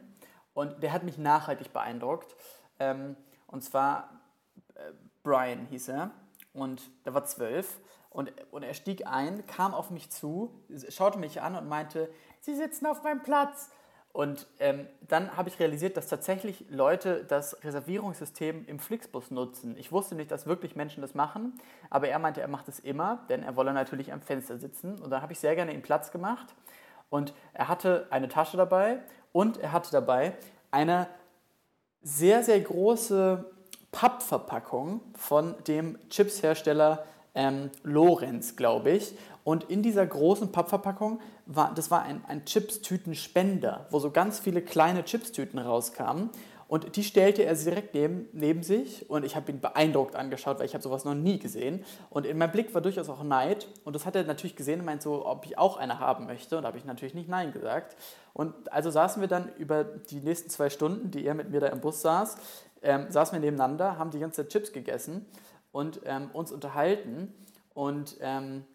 [0.54, 2.34] und der hat mich nachhaltig beeindruckt.
[2.78, 4.20] Ähm, und zwar
[4.74, 6.10] äh, Brian hieß er
[6.52, 7.80] und der war zwölf
[8.10, 12.54] und, und er stieg ein, kam auf mich zu, schaute mich an und meinte, Sie
[12.54, 13.70] sitzen auf meinem Platz.
[14.18, 19.76] Und ähm, dann habe ich realisiert, dass tatsächlich Leute das Reservierungssystem im Flixbus nutzen.
[19.78, 23.24] Ich wusste nicht, dass wirklich Menschen das machen, aber er meinte, er macht es immer,
[23.28, 25.00] denn er wolle natürlich am Fenster sitzen.
[25.00, 26.56] Und da habe ich sehr gerne ihm Platz gemacht.
[27.10, 28.98] Und er hatte eine Tasche dabei
[29.30, 30.36] und er hatte dabei
[30.72, 31.06] eine
[32.02, 33.44] sehr, sehr große
[33.92, 37.04] Pappverpackung von dem Chipshersteller
[37.36, 39.16] ähm, Lorenz, glaube ich.
[39.48, 44.60] Und in dieser großen Pappverpackung war, das war ein, ein Chips-Tüten-Spender, wo so ganz viele
[44.60, 46.28] kleine Chips-Tüten rauskamen.
[46.66, 50.66] Und die stellte er direkt neben, neben sich und ich habe ihn beeindruckt angeschaut, weil
[50.66, 51.82] ich habe sowas noch nie gesehen.
[52.10, 54.84] Und in meinem Blick war durchaus auch Neid und das hat er natürlich gesehen und
[54.84, 57.50] meint so, ob ich auch eine haben möchte und da habe ich natürlich nicht Nein
[57.50, 57.96] gesagt.
[58.34, 61.68] Und also saßen wir dann über die nächsten zwei Stunden, die er mit mir da
[61.68, 62.36] im Bus saß,
[62.82, 65.24] ähm, saßen wir nebeneinander, haben die ganze Zeit Chips gegessen
[65.72, 67.32] und ähm, uns unterhalten.
[67.72, 68.66] Und ähm,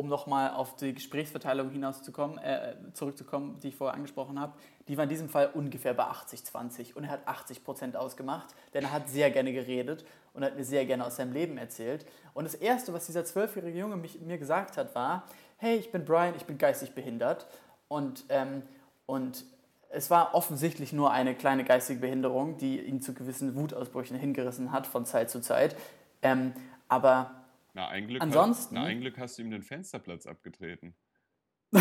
[0.00, 4.54] um nochmal auf die Gesprächsverteilung hinauszukommen, äh, zurückzukommen, die ich vorher angesprochen habe,
[4.88, 8.84] die war in diesem Fall ungefähr bei 80-20 und er hat 80 Prozent ausgemacht, denn
[8.84, 12.06] er hat sehr gerne geredet und hat mir sehr gerne aus seinem Leben erzählt.
[12.32, 15.24] Und das Erste, was dieser zwölfjährige Junge mich, mir gesagt hat, war,
[15.58, 17.46] hey, ich bin Brian, ich bin geistig behindert
[17.88, 18.62] und, ähm,
[19.04, 19.44] und
[19.90, 24.86] es war offensichtlich nur eine kleine geistige Behinderung, die ihn zu gewissen Wutausbrüchen hingerissen hat
[24.86, 25.76] von Zeit zu Zeit.
[26.22, 26.54] Ähm,
[26.88, 27.39] aber
[27.74, 28.76] na, ein Glück ansonsten.
[28.76, 30.96] Hast, na, ein Glück hast du ihm den Fensterplatz abgetreten.
[31.72, 31.80] da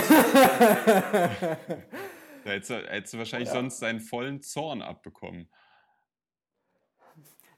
[2.43, 3.55] hättest du, hättest du wahrscheinlich ja.
[3.55, 5.49] sonst seinen vollen Zorn abbekommen.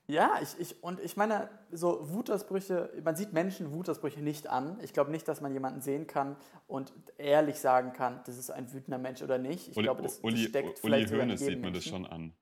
[0.07, 4.77] Ja, ich, ich, und ich meine, so Wutausbrüche, man sieht Menschen Wutausbrüche nicht an.
[4.81, 6.35] Ich glaube nicht, dass man jemanden sehen kann
[6.67, 9.69] und ehrlich sagen kann, das ist ein wütender Mensch oder nicht.
[9.69, 11.73] Ich Uli, glaube, das, Uli, das steckt Uli vielleicht Hoeneß sieht man Menschen.
[11.73, 12.33] das schon an.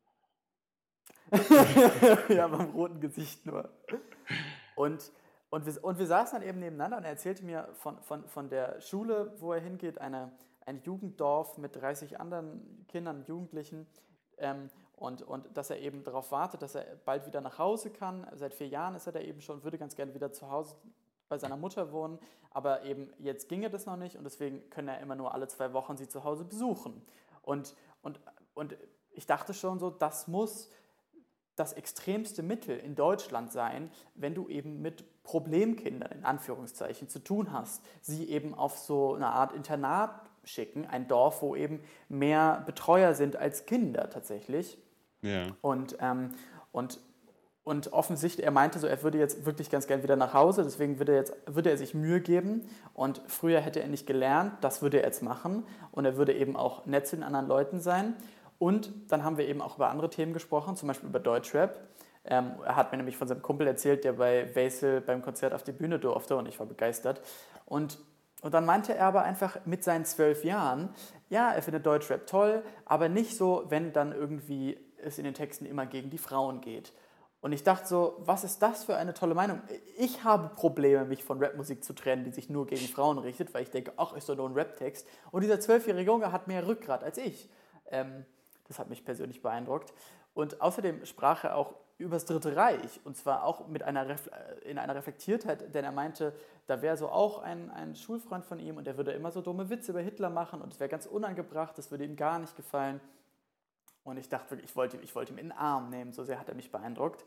[2.29, 3.69] ja, beim roten Gesicht nur.
[4.75, 5.11] Und,
[5.49, 8.49] und, wir, und wir saßen dann eben nebeneinander und er erzählte mir von, von, von
[8.49, 10.31] der Schule, wo er hingeht, eine,
[10.65, 13.87] ein Jugenddorf mit 30 anderen Kindern Jugendlichen.
[14.37, 18.27] Ähm, und, und dass er eben darauf wartet, dass er bald wieder nach Hause kann.
[18.35, 20.75] Seit vier Jahren ist er da eben schon, würde ganz gerne wieder zu Hause
[21.29, 22.19] bei seiner Mutter wohnen,
[22.51, 25.73] aber eben jetzt ginge das noch nicht und deswegen können er immer nur alle zwei
[25.73, 27.01] Wochen sie zu Hause besuchen.
[27.43, 28.19] Und, und,
[28.55, 28.75] und
[29.11, 30.69] ich dachte schon so, das muss
[31.55, 37.53] das extremste Mittel in Deutschland sein, wenn du eben mit Problemkindern in Anführungszeichen zu tun
[37.53, 40.09] hast, sie eben auf so eine Art Internat
[40.43, 44.79] schicken, ein Dorf, wo eben mehr Betreuer sind als Kinder tatsächlich.
[45.21, 45.45] Ja.
[45.61, 46.31] Und, ähm,
[46.71, 46.99] und,
[47.63, 50.97] und offensichtlich, er meinte so, er würde jetzt wirklich ganz gern wieder nach Hause, deswegen
[50.97, 52.67] würde er, jetzt, würde er sich Mühe geben.
[52.95, 55.63] Und früher hätte er nicht gelernt, das würde er jetzt machen.
[55.91, 58.15] Und er würde eben auch nett zu den anderen Leuten sein.
[58.57, 61.79] Und dann haben wir eben auch über andere Themen gesprochen, zum Beispiel über Deutschrap.
[62.25, 65.63] Ähm, er hat mir nämlich von seinem Kumpel erzählt, der bei Wesel beim Konzert auf
[65.63, 67.21] die Bühne durfte und ich war begeistert.
[67.65, 67.99] Und,
[68.41, 70.89] und dann meinte er aber einfach mit seinen zwölf Jahren,
[71.29, 75.65] ja, er findet Deutschrap toll, aber nicht so, wenn dann irgendwie es in den Texten
[75.65, 76.93] immer gegen die Frauen geht.
[77.41, 79.61] Und ich dachte so, was ist das für eine tolle Meinung?
[79.97, 83.63] Ich habe Probleme, mich von Rapmusik zu trennen, die sich nur gegen Frauen richtet, weil
[83.63, 85.07] ich denke, ach, ist doch nur ein Raptext.
[85.31, 87.49] Und dieser zwölfjährige Junge hat mehr Rückgrat als ich.
[87.91, 88.25] Ähm,
[88.67, 89.93] das hat mich persönlich beeindruckt.
[90.33, 94.07] Und außerdem sprach er auch über das Dritte Reich und zwar auch mit einer
[94.63, 96.33] in einer Reflektiertheit, denn er meinte,
[96.65, 99.69] da wäre so auch ein, ein Schulfreund von ihm und der würde immer so dumme
[99.69, 102.99] Witze über Hitler machen und es wäre ganz unangebracht, das würde ihm gar nicht gefallen.
[104.03, 106.39] Und ich dachte wirklich, ich wollte, ich wollte ihm in den Arm nehmen, so sehr
[106.39, 107.23] hat er mich beeindruckt.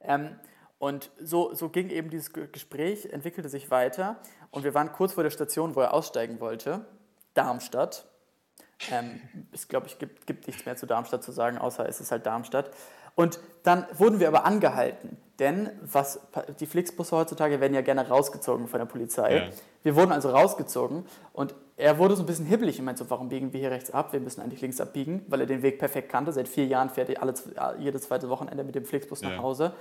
[0.00, 0.38] Ähm,
[0.78, 4.16] Und so, so ging eben dieses Gespräch, entwickelte sich weiter
[4.50, 6.84] und wir waren kurz vor der Station, wo er aussteigen wollte,
[7.32, 8.04] Darmstadt.
[8.90, 12.10] Ähm, es glaube ich gibt, gibt nichts mehr zu Darmstadt zu sagen, außer es ist
[12.10, 12.70] halt Darmstadt.
[13.16, 16.20] Und dann wurden wir aber angehalten, denn was,
[16.60, 19.36] die Flixbusse heutzutage werden ja gerne rausgezogen von der Polizei.
[19.36, 19.48] Ja.
[19.82, 23.28] Wir wurden also rausgezogen und er wurde so ein bisschen hibbelig und meinte so, warum
[23.28, 24.12] biegen wir hier rechts ab?
[24.12, 26.32] Wir müssen eigentlich links abbiegen, weil er den Weg perfekt kannte.
[26.32, 27.34] Seit vier Jahren fährt er alle,
[27.78, 29.30] jedes zweite Wochenende mit dem Flixbus ja.
[29.30, 29.72] nach Hause.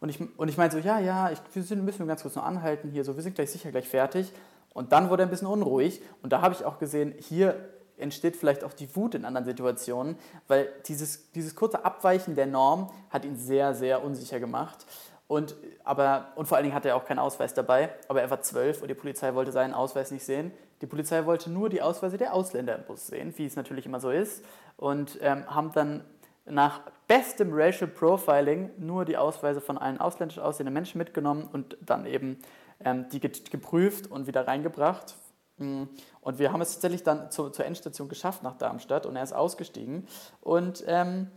[0.00, 2.44] Und ich, und ich meinte so, ja, ja, ich, wir sind, müssen ganz kurz noch
[2.44, 4.32] anhalten hier, so, wir sind gleich sicher gleich fertig.
[4.72, 7.56] Und dann wurde er ein bisschen unruhig und da habe ich auch gesehen, hier
[8.00, 10.16] entsteht vielleicht auch die Wut in anderen Situationen,
[10.48, 14.86] weil dieses, dieses kurze Abweichen der Norm hat ihn sehr, sehr unsicher gemacht.
[15.28, 18.42] Und, aber, und vor allen Dingen hatte er auch keinen Ausweis dabei, aber er war
[18.42, 20.50] zwölf und die Polizei wollte seinen Ausweis nicht sehen.
[20.80, 24.00] Die Polizei wollte nur die Ausweise der Ausländer im Bus sehen, wie es natürlich immer
[24.00, 24.44] so ist,
[24.76, 26.04] und ähm, haben dann
[26.46, 32.06] nach bestem Racial Profiling nur die Ausweise von allen ausländisch aussehenden Menschen mitgenommen und dann
[32.06, 32.38] eben
[32.84, 35.16] ähm, die geprüft und wieder reingebracht.
[35.58, 35.84] Mm.
[36.20, 39.32] Und wir haben es tatsächlich dann zu, zur Endstation geschafft nach Darmstadt und er ist
[39.32, 40.06] ausgestiegen.
[40.40, 41.28] Und ähm,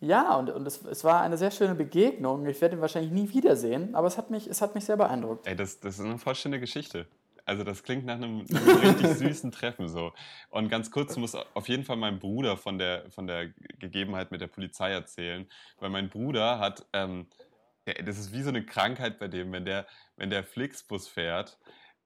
[0.00, 2.44] ja, und, und es, es, war eine sehr schöne Begegnung.
[2.46, 5.46] Ich werde ihn wahrscheinlich nie wiedersehen, aber es hat mich, es hat mich sehr beeindruckt.
[5.46, 7.06] Ey, das, das ist eine vollständige Geschichte.
[7.44, 10.12] Also das klingt nach einem, einem richtig süßen Treffen so.
[10.50, 14.40] Und ganz kurz muss auf jeden Fall mein Bruder von der, von der Gegebenheit mit
[14.40, 17.26] der Polizei erzählen, weil mein Bruder hat, ähm,
[18.04, 21.58] das ist wie so eine Krankheit bei dem, wenn der, wenn der Flixbus fährt,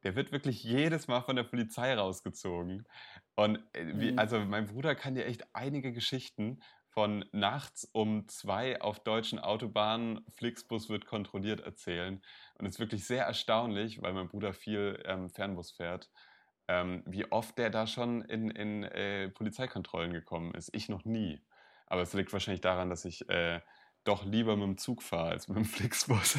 [0.06, 2.86] der wird wirklich jedes Mal von der Polizei rausgezogen.
[3.34, 4.20] Und äh, wie, mhm.
[4.20, 10.24] also mein Bruder kann dir echt einige Geschichten von nachts um zwei auf deutschen Autobahnen,
[10.36, 12.22] Flixbus wird kontrolliert erzählen.
[12.56, 16.08] Und es ist wirklich sehr erstaunlich, weil mein Bruder viel ähm, Fernbus fährt,
[16.68, 20.70] ähm, wie oft der da schon in, in äh, Polizeikontrollen gekommen ist.
[20.72, 21.42] Ich noch nie.
[21.88, 23.60] Aber es liegt wahrscheinlich daran, dass ich äh,
[24.04, 26.38] doch lieber mit dem Zug fahre als mit dem Flixbus.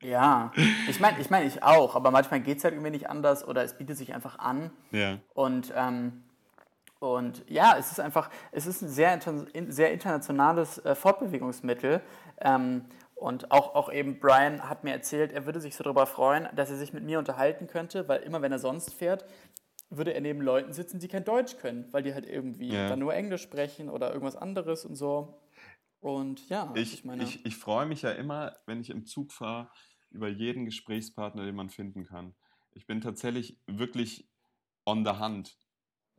[0.00, 0.52] Ja,
[0.88, 3.64] ich meine, ich, mein, ich auch, aber manchmal geht es halt irgendwie nicht anders oder
[3.64, 4.70] es bietet sich einfach an.
[4.92, 5.18] Ja.
[5.34, 6.24] Und, ähm,
[7.00, 9.18] und ja, es ist einfach, es ist ein sehr,
[9.68, 12.00] sehr internationales äh, Fortbewegungsmittel.
[12.40, 12.84] Ähm,
[13.16, 16.70] und auch, auch eben Brian hat mir erzählt, er würde sich so darüber freuen, dass
[16.70, 19.24] er sich mit mir unterhalten könnte, weil immer wenn er sonst fährt,
[19.90, 22.88] würde er neben Leuten sitzen, die kein Deutsch können, weil die halt irgendwie ja.
[22.88, 25.40] dann nur Englisch sprechen oder irgendwas anderes und so.
[26.00, 27.24] Und ja, ich, ich meine.
[27.24, 29.68] Ich, ich freue mich ja immer, wenn ich im Zug fahre,
[30.10, 32.34] über jeden Gesprächspartner, den man finden kann.
[32.72, 34.28] Ich bin tatsächlich wirklich
[34.84, 35.56] on the hand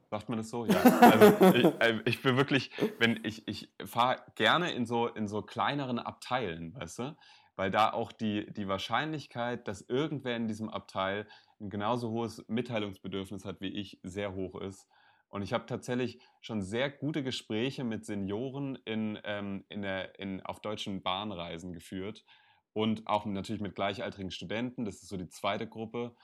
[0.09, 0.65] Sagt man das so?
[0.65, 0.81] Ja.
[0.81, 5.43] Also ich, äh, ich, bin wirklich, wenn ich, ich fahre gerne in so, in so
[5.43, 7.17] kleineren Abteilen, weißt du?
[7.55, 11.27] Weil da auch die, die Wahrscheinlichkeit, dass irgendwer in diesem Abteil
[11.59, 14.87] ein genauso hohes Mitteilungsbedürfnis hat wie ich, sehr hoch ist.
[15.27, 20.41] Und ich habe tatsächlich schon sehr gute Gespräche mit Senioren in, ähm, in der, in,
[20.41, 22.25] auf deutschen Bahnreisen geführt
[22.73, 24.85] und auch natürlich mit gleichaltrigen Studenten.
[24.85, 26.15] Das ist so die zweite Gruppe.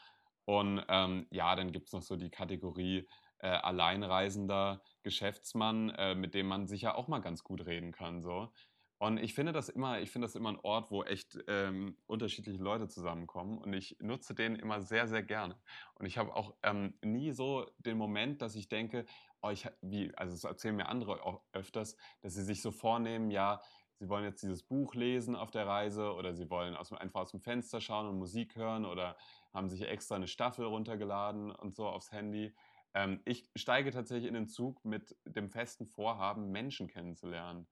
[0.46, 3.08] Und ähm, ja, dann gibt es noch so die Kategorie
[3.40, 8.22] äh, alleinreisender Geschäftsmann, äh, mit dem man sicher auch mal ganz gut reden kann.
[8.22, 8.52] So.
[8.98, 12.62] Und ich finde das immer, ich finde das immer ein Ort, wo echt ähm, unterschiedliche
[12.62, 13.58] Leute zusammenkommen.
[13.58, 15.60] Und ich nutze den immer sehr, sehr gerne.
[15.96, 19.06] Und ich habe auch ähm, nie so den Moment, dass ich denke,
[19.42, 23.32] oh, ich, wie, also das erzählen mir andere auch öfters, dass sie sich so vornehmen,
[23.32, 23.62] ja,
[24.00, 27.32] sie wollen jetzt dieses Buch lesen auf der Reise oder sie wollen aus, einfach aus
[27.32, 29.18] dem Fenster schauen und Musik hören oder
[29.54, 32.54] haben sich extra eine Staffel runtergeladen und so aufs Handy.
[32.94, 37.68] Ähm, ich steige tatsächlich in den Zug mit dem festen Vorhaben, Menschen kennenzulernen.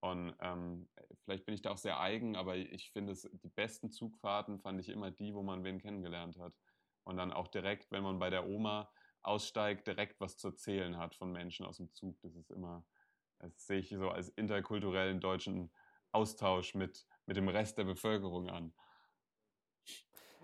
[0.00, 0.88] Und ähm,
[1.24, 4.78] vielleicht bin ich da auch sehr eigen, aber ich finde es, die besten Zugfahrten fand
[4.80, 6.54] ich immer die, wo man wen kennengelernt hat.
[7.04, 8.90] Und dann auch direkt, wenn man bei der Oma
[9.22, 12.20] aussteigt, direkt was zu erzählen hat von Menschen aus dem Zug.
[12.22, 12.84] Das ist immer,
[13.38, 15.70] das sehe ich so als interkulturellen deutschen
[16.12, 18.72] Austausch mit, mit dem Rest der Bevölkerung an.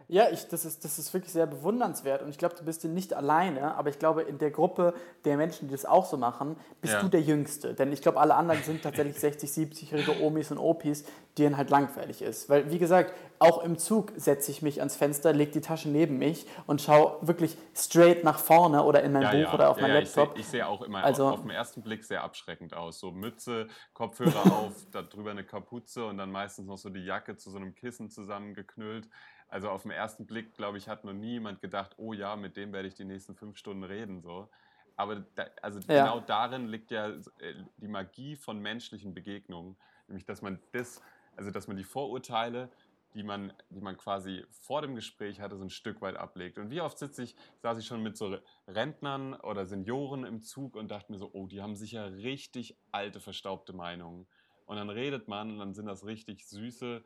[0.08, 3.14] Ja, ich, das, ist, das ist wirklich sehr bewundernswert und ich glaube, du bist nicht
[3.14, 6.94] alleine, aber ich glaube, in der Gruppe der Menschen, die das auch so machen, bist
[6.94, 7.02] ja.
[7.02, 7.74] du der Jüngste.
[7.74, 11.04] Denn ich glaube, alle anderen sind tatsächlich 60, 70-jährige Omis und Opis,
[11.38, 12.48] denen halt langweilig ist.
[12.48, 16.18] Weil, wie gesagt, auch im Zug setze ich mich ans Fenster, lege die Tasche neben
[16.18, 19.54] mich und schaue wirklich straight nach vorne oder in mein ja, Buch ja.
[19.54, 20.38] oder auf mein Laptop.
[20.38, 23.00] Ich sehe seh auch immer also, auf, auf den ersten Blick sehr abschreckend aus.
[23.00, 27.50] So Mütze, Kopfhörer auf, darüber eine Kapuze und dann meistens noch so die Jacke zu
[27.50, 29.08] so einem Kissen zusammengeknüllt.
[29.54, 32.56] Also auf den ersten Blick, glaube ich, hat noch nie jemand gedacht, oh ja, mit
[32.56, 34.20] dem werde ich die nächsten fünf Stunden reden.
[34.20, 34.48] So.
[34.96, 36.02] Aber da, also ja.
[36.02, 39.76] genau darin liegt ja äh, die Magie von menschlichen Begegnungen,
[40.08, 41.00] nämlich dass man das,
[41.36, 42.68] also dass man die Vorurteile,
[43.14, 46.58] die man, die man quasi vor dem Gespräch hatte, so ein Stück weit ablegt.
[46.58, 48.36] Und wie oft sitze ich, saß ich schon mit so
[48.66, 53.20] Rentnern oder Senioren im Zug und dachte mir so, oh, die haben sicher richtig alte,
[53.20, 54.26] verstaubte Meinungen.
[54.66, 57.04] Und dann redet man und dann sind das richtig süße,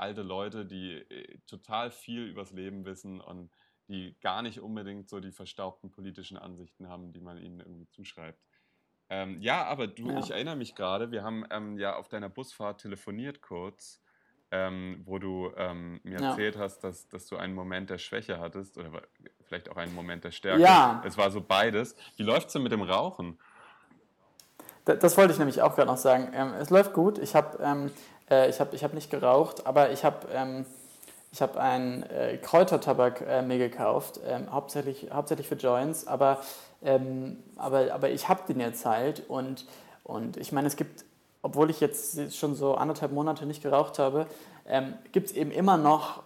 [0.00, 3.50] alte Leute, die äh, total viel übers Leben wissen und
[3.88, 8.40] die gar nicht unbedingt so die verstaubten politischen Ansichten haben, die man ihnen irgendwie zuschreibt.
[9.08, 10.20] Ähm, ja, aber du, ja.
[10.20, 14.00] ich erinnere mich gerade, wir haben ähm, ja auf deiner Busfahrt telefoniert kurz,
[14.52, 16.30] ähm, wo du ähm, mir ja.
[16.30, 19.02] erzählt hast, dass, dass du einen Moment der Schwäche hattest oder
[19.42, 20.62] vielleicht auch einen Moment der Stärke.
[20.62, 21.02] Ja.
[21.04, 21.96] Es war so beides.
[22.16, 23.38] Wie läuft es denn mit dem Rauchen?
[24.84, 26.30] Das, wollte ich nämlich auch gerade noch sagen.
[26.32, 27.18] Ähm, es läuft gut.
[27.18, 27.90] Ich habe ähm,
[28.30, 30.64] äh, ich hab, ich hab nicht geraucht, aber ich habe ähm,
[31.38, 36.40] habe einen äh, Kräutertabak äh, mir gekauft, ähm, hauptsächlich, hauptsächlich für Joints, aber,
[36.82, 39.66] ähm, aber, aber ich habe den jetzt halt und,
[40.02, 41.04] und ich meine, es gibt,
[41.42, 44.26] obwohl ich jetzt schon so anderthalb Monate nicht geraucht habe,
[44.66, 46.22] ähm, gibt es eben immer noch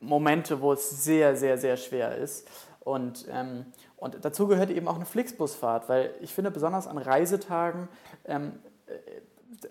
[0.00, 2.48] Momente, wo es sehr, sehr, sehr schwer ist.
[2.80, 3.66] Und, ähm,
[3.96, 7.88] und dazu gehört eben auch eine Flixbusfahrt, weil ich finde, besonders an Reisetagen
[8.26, 8.52] ähm,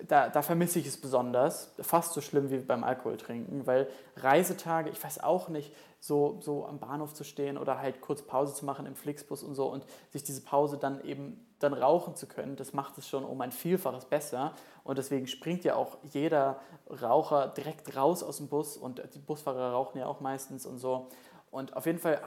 [0.07, 4.89] da, da vermisse ich es besonders, fast so schlimm wie beim Alkohol trinken, weil Reisetage,
[4.89, 8.65] ich weiß auch nicht, so, so am Bahnhof zu stehen oder halt kurz Pause zu
[8.65, 12.55] machen im Flixbus und so und sich diese Pause dann eben dann rauchen zu können,
[12.57, 16.59] das macht es schon um ein Vielfaches besser und deswegen springt ja auch jeder
[17.01, 21.09] Raucher direkt raus aus dem Bus und die Busfahrer rauchen ja auch meistens und so.
[21.49, 22.21] Und auf jeden Fall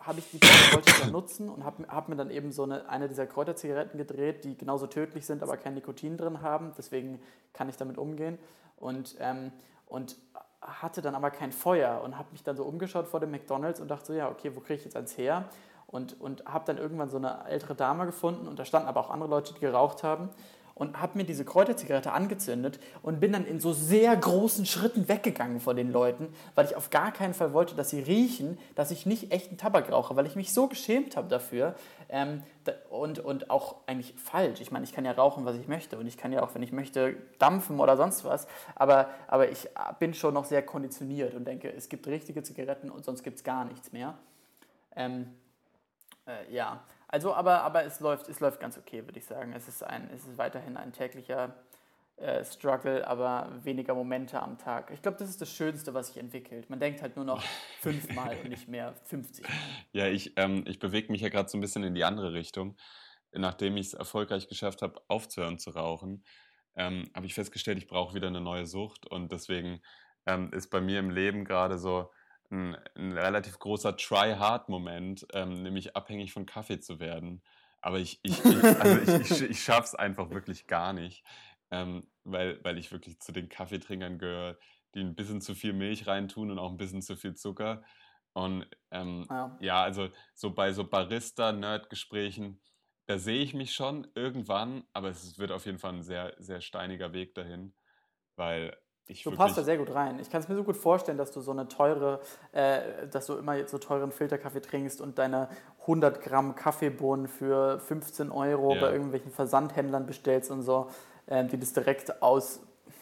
[0.00, 3.26] habe ich die Zeit, nutzen und habe hab mir dann eben so eine, eine dieser
[3.26, 6.72] Kräuterzigaretten gedreht, die genauso tödlich sind, aber kein Nikotin drin haben.
[6.76, 7.20] Deswegen
[7.52, 8.38] kann ich damit umgehen.
[8.76, 9.52] Und, ähm,
[9.86, 10.16] und
[10.60, 13.88] hatte dann aber kein Feuer und habe mich dann so umgeschaut vor dem McDonalds und
[13.88, 15.48] dachte so, ja, okay, wo kriege ich jetzt eins her?
[15.86, 19.10] Und, und habe dann irgendwann so eine ältere Dame gefunden und da standen aber auch
[19.10, 20.28] andere Leute, die geraucht haben
[20.78, 25.60] und habe mir diese Kräuterzigarette angezündet und bin dann in so sehr großen Schritten weggegangen
[25.60, 29.04] von den Leuten, weil ich auf gar keinen Fall wollte, dass sie riechen, dass ich
[29.04, 31.74] nicht echten Tabak rauche, weil ich mich so geschämt habe dafür
[32.08, 32.42] ähm,
[32.90, 34.60] und, und auch eigentlich falsch.
[34.60, 36.62] Ich meine, ich kann ja rauchen, was ich möchte und ich kann ja auch, wenn
[36.62, 41.44] ich möchte, dampfen oder sonst was, aber, aber ich bin schon noch sehr konditioniert und
[41.44, 44.14] denke, es gibt richtige Zigaretten und sonst gibt es gar nichts mehr.
[44.94, 45.34] Ähm,
[46.26, 49.52] äh, ja, also, aber, aber es, läuft, es läuft ganz okay, würde ich sagen.
[49.54, 51.54] Es ist, ein, es ist weiterhin ein täglicher
[52.16, 54.90] äh, Struggle, aber weniger Momente am Tag.
[54.92, 56.68] Ich glaube, das ist das Schönste, was sich entwickelt.
[56.68, 57.42] Man denkt halt nur noch
[57.80, 59.54] fünfmal und nicht mehr 50 Mal.
[59.92, 62.76] Ja, ich, ähm, ich bewege mich ja gerade so ein bisschen in die andere Richtung.
[63.32, 66.24] Nachdem ich es erfolgreich geschafft habe, aufzuhören zu rauchen,
[66.76, 69.80] ähm, habe ich festgestellt, ich brauche wieder eine neue Sucht und deswegen
[70.26, 72.10] ähm, ist bei mir im Leben gerade so,
[72.50, 77.42] ein, ein relativ großer Try-Hard-Moment, ähm, nämlich abhängig von Kaffee zu werden.
[77.80, 81.24] Aber ich, ich, ich, also ich, ich, ich schaffe es einfach wirklich gar nicht,
[81.70, 84.58] ähm, weil, weil ich wirklich zu den Kaffeetrinkern gehöre,
[84.94, 87.82] die ein bisschen zu viel Milch reintun und auch ein bisschen zu viel Zucker.
[88.32, 89.56] Und ähm, ja.
[89.60, 89.82] ja.
[89.82, 92.60] also so bei so Barista-Nerd-Gesprächen,
[93.06, 96.60] da sehe ich mich schon irgendwann, aber es wird auf jeden Fall ein sehr, sehr
[96.60, 97.74] steiniger Weg dahin,
[98.36, 98.76] weil
[99.08, 100.18] ich du passt da sehr gut rein.
[100.20, 102.20] Ich kann es mir so gut vorstellen, dass du so eine teure,
[102.52, 105.48] äh, dass du immer jetzt so teuren Filterkaffee trinkst und deine
[105.80, 108.82] 100 Gramm Kaffeebohnen für 15 Euro ja.
[108.82, 110.90] bei irgendwelchen Versandhändlern bestellst und so,
[111.26, 112.60] äh, die das direkt aus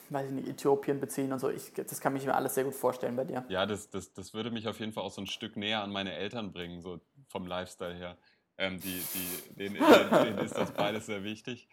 [0.09, 1.51] weiß ich nicht, Äthiopien beziehen und so.
[1.51, 3.45] Ich, das kann ich mir alles sehr gut vorstellen bei dir.
[3.49, 5.91] Ja, das, das, das würde mich auf jeden Fall auch so ein Stück näher an
[5.91, 8.17] meine Eltern bringen, so vom Lifestyle her.
[8.57, 11.69] Ähm, die, die, denen, denen ist das beides sehr wichtig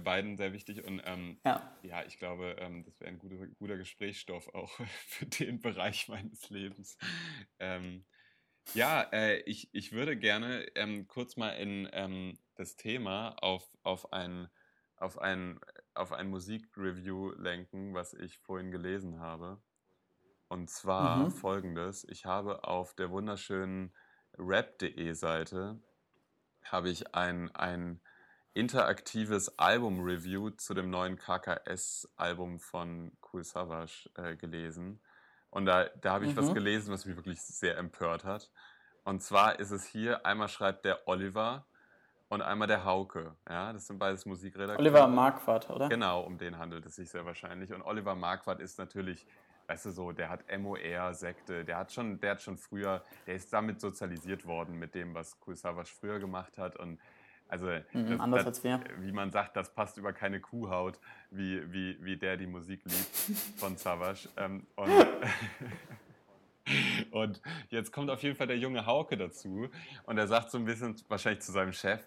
[0.00, 0.84] beiden sehr wichtig.
[0.84, 1.76] Und ähm, ja.
[1.82, 2.04] ja.
[2.04, 4.70] ich glaube, ähm, das wäre ein guter, guter Gesprächsstoff auch
[5.06, 6.96] für den Bereich meines Lebens.
[7.58, 8.04] Ähm,
[8.74, 14.12] ja, äh, ich, ich würde gerne ähm, kurz mal in ähm, das Thema auf, auf
[14.12, 14.48] ein,
[14.96, 15.60] auf ein,
[15.94, 19.60] auf ein Musikreview lenken, was ich vorhin gelesen habe.
[20.48, 21.30] Und zwar mhm.
[21.30, 22.04] folgendes.
[22.04, 23.92] Ich habe auf der wunderschönen
[24.38, 25.80] rap.de Seite
[26.64, 28.00] habe ich ein, ein
[28.54, 35.00] interaktives Album-Review zu dem neuen KKS-Album von Cool Savage äh, gelesen.
[35.50, 36.38] Und da, da habe ich mhm.
[36.38, 38.50] was gelesen, was mich wirklich sehr empört hat.
[39.04, 41.66] Und zwar ist es hier, einmal schreibt der Oliver
[42.28, 43.34] und einmal der Hauke.
[43.48, 44.78] Ja, das sind beides Musikredakteure.
[44.78, 45.88] Oliver Marquardt, oder?
[45.88, 47.72] Genau, um den handelt es sich sehr wahrscheinlich.
[47.72, 49.26] Und Oliver Marquardt ist natürlich,
[49.66, 53.34] weißt du so, der hat MOR, Sekte, der hat schon, der hat schon früher, der
[53.34, 56.76] ist damit sozialisiert worden mit dem, was Cool Savage früher gemacht hat.
[56.76, 56.98] Und
[57.52, 58.80] also mhm, das, anders das, als wir.
[59.00, 60.98] Wie man sagt, das passt über keine Kuhhaut,
[61.30, 64.30] wie, wie, wie der die Musik liebt von Savage.
[64.38, 65.06] Ähm, und,
[67.10, 69.68] und, jetzt kommt auf jeden Fall der junge Hauke dazu
[70.04, 72.00] und er sagt so ein bisschen wahrscheinlich zu seinem Chef,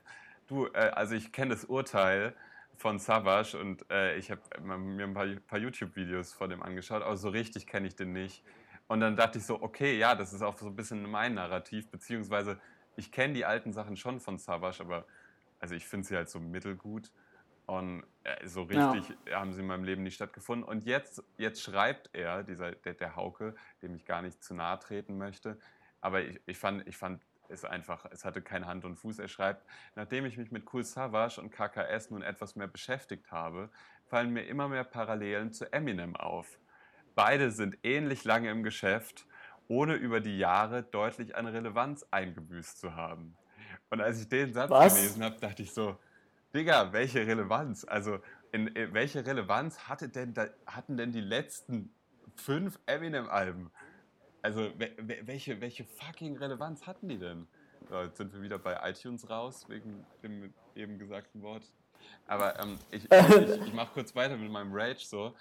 [0.48, 2.34] du, äh, also ich kenne das Urteil
[2.76, 7.18] von Savage und äh, ich habe mir ein paar, paar YouTube-Videos von dem angeschaut, aber
[7.18, 8.44] so richtig kenne ich den nicht.
[8.88, 11.88] Und dann dachte ich so, okay, ja, das ist auch so ein bisschen mein Narrativ,
[11.92, 12.60] beziehungsweise
[12.96, 15.06] ich kenne die alten Sachen schon von Savage, aber
[15.60, 17.12] also ich finde sie halt so mittelgut.
[17.66, 19.40] Und äh, so richtig ja.
[19.40, 20.68] haben sie in meinem Leben nicht stattgefunden.
[20.68, 24.78] Und jetzt, jetzt schreibt er, dieser, der, der Hauke, dem ich gar nicht zu nahe
[24.80, 25.58] treten möchte,
[26.00, 29.20] aber ich, ich fand, ich fand es einfach, es hatte keine Hand und Fuß.
[29.20, 33.70] Er schreibt, nachdem ich mich mit Cool Savage und KKS nun etwas mehr beschäftigt habe,
[34.06, 36.60] fallen mir immer mehr Parallelen zu Eminem auf.
[37.16, 39.26] Beide sind ähnlich lange im Geschäft,
[39.68, 43.36] ohne über die Jahre deutlich an Relevanz eingebüßt zu haben.
[43.90, 44.96] Und als ich den Satz Was?
[44.96, 45.98] gelesen habe, dachte ich so,
[46.54, 47.86] Digga, welche Relevanz?
[47.86, 48.20] Also,
[48.52, 51.94] in, in, welche Relevanz hatte denn da, hatten denn die letzten
[52.36, 53.72] fünf Eminem-Alben?
[54.42, 57.48] Also, welche, welche fucking Relevanz hatten die denn?
[57.90, 61.64] So, jetzt sind wir wieder bei iTunes raus, wegen dem eben gesagten Wort.
[62.28, 65.36] Aber ähm, ich, ich, ich mache kurz weiter mit meinem Rage so.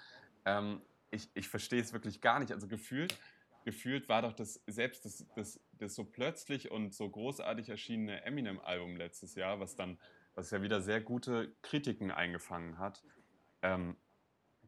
[0.45, 0.81] Ähm,
[1.11, 2.51] ich ich verstehe es wirklich gar nicht.
[2.51, 3.17] Also gefühlt,
[3.63, 8.95] gefühlt war doch das selbst das, das, das so plötzlich und so großartig erschienene Eminem-Album
[8.95, 9.97] letztes Jahr, was dann
[10.35, 13.03] was ja wieder sehr gute Kritiken eingefangen hat.
[13.61, 13.95] Ähm,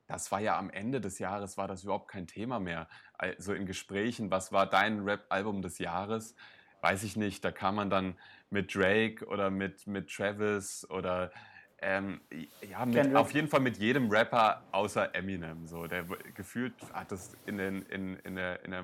[0.08, 2.88] das war ja am Ende des Jahres, war das überhaupt kein Thema mehr.
[3.18, 6.34] Also in Gesprächen, was war dein Rap-Album des Jahres?
[6.82, 8.18] Weiß ich nicht, da kam man dann
[8.50, 11.32] mit Drake oder mit, mit Travis oder
[11.80, 12.22] ähm,
[12.68, 15.68] ja, mit, auf jeden Fall mit jedem Rapper außer Eminem.
[15.68, 18.84] So, der gefühlt hat das in, den, in, in, der, in der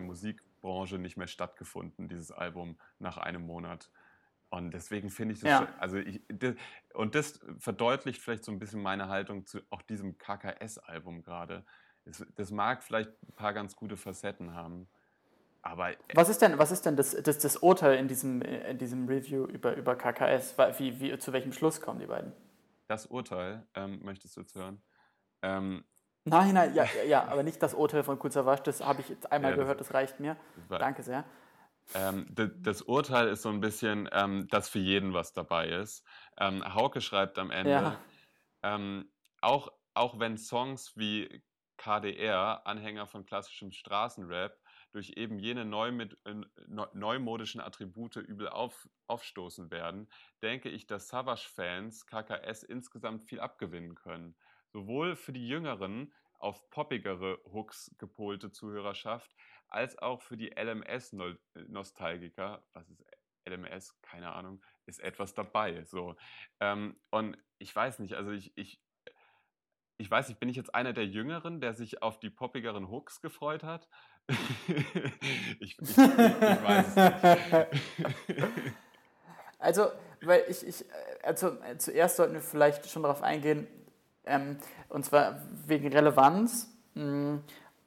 [0.63, 3.89] Musikbranche nicht mehr stattgefunden, dieses Album nach einem Monat.
[4.49, 5.67] Und deswegen finde ich das, ja.
[5.79, 6.21] also ich,
[6.93, 11.65] und das verdeutlicht vielleicht so ein bisschen meine Haltung zu auch diesem KKS-Album gerade.
[12.05, 14.87] Das, das, mag vielleicht ein paar ganz gute Facetten haben.
[15.63, 19.07] Aber was ist denn, was ist denn das, das, das Urteil in diesem, in diesem
[19.07, 20.55] Review über, über KKS?
[20.77, 22.33] Wie, wie, zu welchem Schluss kommen die beiden?
[22.87, 24.83] Das Urteil, ähm, möchtest du jetzt hören?
[25.41, 25.83] Ähm,
[26.25, 29.51] nein, nein, ja, ja, aber nicht das Urteil von Kuzawasch, das habe ich jetzt einmal
[29.51, 30.37] ja, gehört, das reicht mir.
[30.69, 31.25] Danke sehr.
[31.95, 36.05] Ähm, das Urteil ist so ein bisschen, ähm, dass für jeden was dabei ist.
[36.37, 37.99] Ähm, Hauke schreibt am Ende, ja.
[38.63, 39.11] Ähm,
[39.41, 41.43] auch, auch wenn Songs wie
[41.77, 44.57] KDR, Anhänger von klassischem Straßenrap,
[44.93, 46.35] durch eben jene neu mit, äh,
[46.93, 50.07] neumodischen Attribute übel auf, aufstoßen werden,
[50.41, 54.35] denke ich, dass Savage-Fans KKS insgesamt viel abgewinnen können.
[54.73, 59.31] Sowohl für die jüngeren, auf poppigere Hooks gepolte Zuhörerschaft,
[59.67, 63.05] als auch für die LMS-Nostalgiker, was ist
[63.47, 65.83] LMS, keine Ahnung, ist etwas dabei.
[65.85, 66.15] So.
[66.59, 68.81] Ähm, und ich weiß nicht, also ich, ich,
[69.97, 73.21] ich weiß nicht, bin ich jetzt einer der Jüngeren, der sich auf die poppigeren Hooks
[73.21, 73.87] gefreut hat?
[75.59, 78.39] ich, ich, ich, weiß es nicht.
[79.59, 80.85] also, weil ich, ich
[81.21, 83.67] also zuerst sollten wir vielleicht schon darauf eingehen,
[84.25, 84.57] ähm,
[84.89, 86.69] und zwar wegen Relevanz.
[86.95, 87.41] Mh, hm,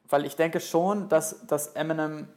[0.08, 2.28] weil ich denke schon, dass, dass Eminem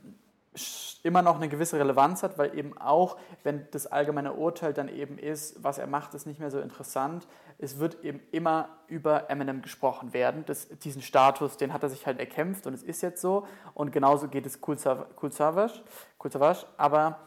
[1.04, 5.18] immer noch eine gewisse Relevanz hat, weil eben auch, wenn das allgemeine Urteil dann eben
[5.18, 7.28] ist, was er macht, ist nicht mehr so interessant,
[7.58, 10.44] es wird eben immer über Eminem gesprochen werden.
[10.46, 13.48] Das, diesen Status, den hat er sich halt erkämpft und es ist jetzt so.
[13.74, 15.82] Und genauso geht es Cool Savage,
[16.24, 17.20] cool Savage aber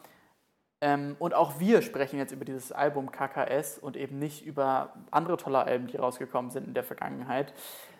[0.82, 5.36] ähm, und auch wir sprechen jetzt über dieses Album KKS und eben nicht über andere
[5.36, 7.54] tolle Alben, die rausgekommen sind in der Vergangenheit.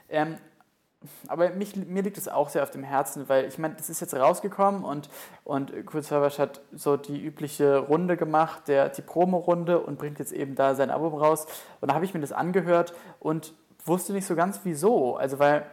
[0.09, 0.37] Ähm,
[1.28, 4.01] aber mich, mir liegt es auch sehr auf dem Herzen, weil ich meine, das ist
[4.01, 5.09] jetzt rausgekommen und,
[5.45, 10.33] und Kurt Savage hat so die übliche Runde gemacht, der, die Promo-Runde und bringt jetzt
[10.33, 11.47] eben da sein Album raus.
[11.80, 13.55] Und da habe ich mir das angehört und
[13.85, 15.16] wusste nicht so ganz wieso.
[15.16, 15.66] Also, weil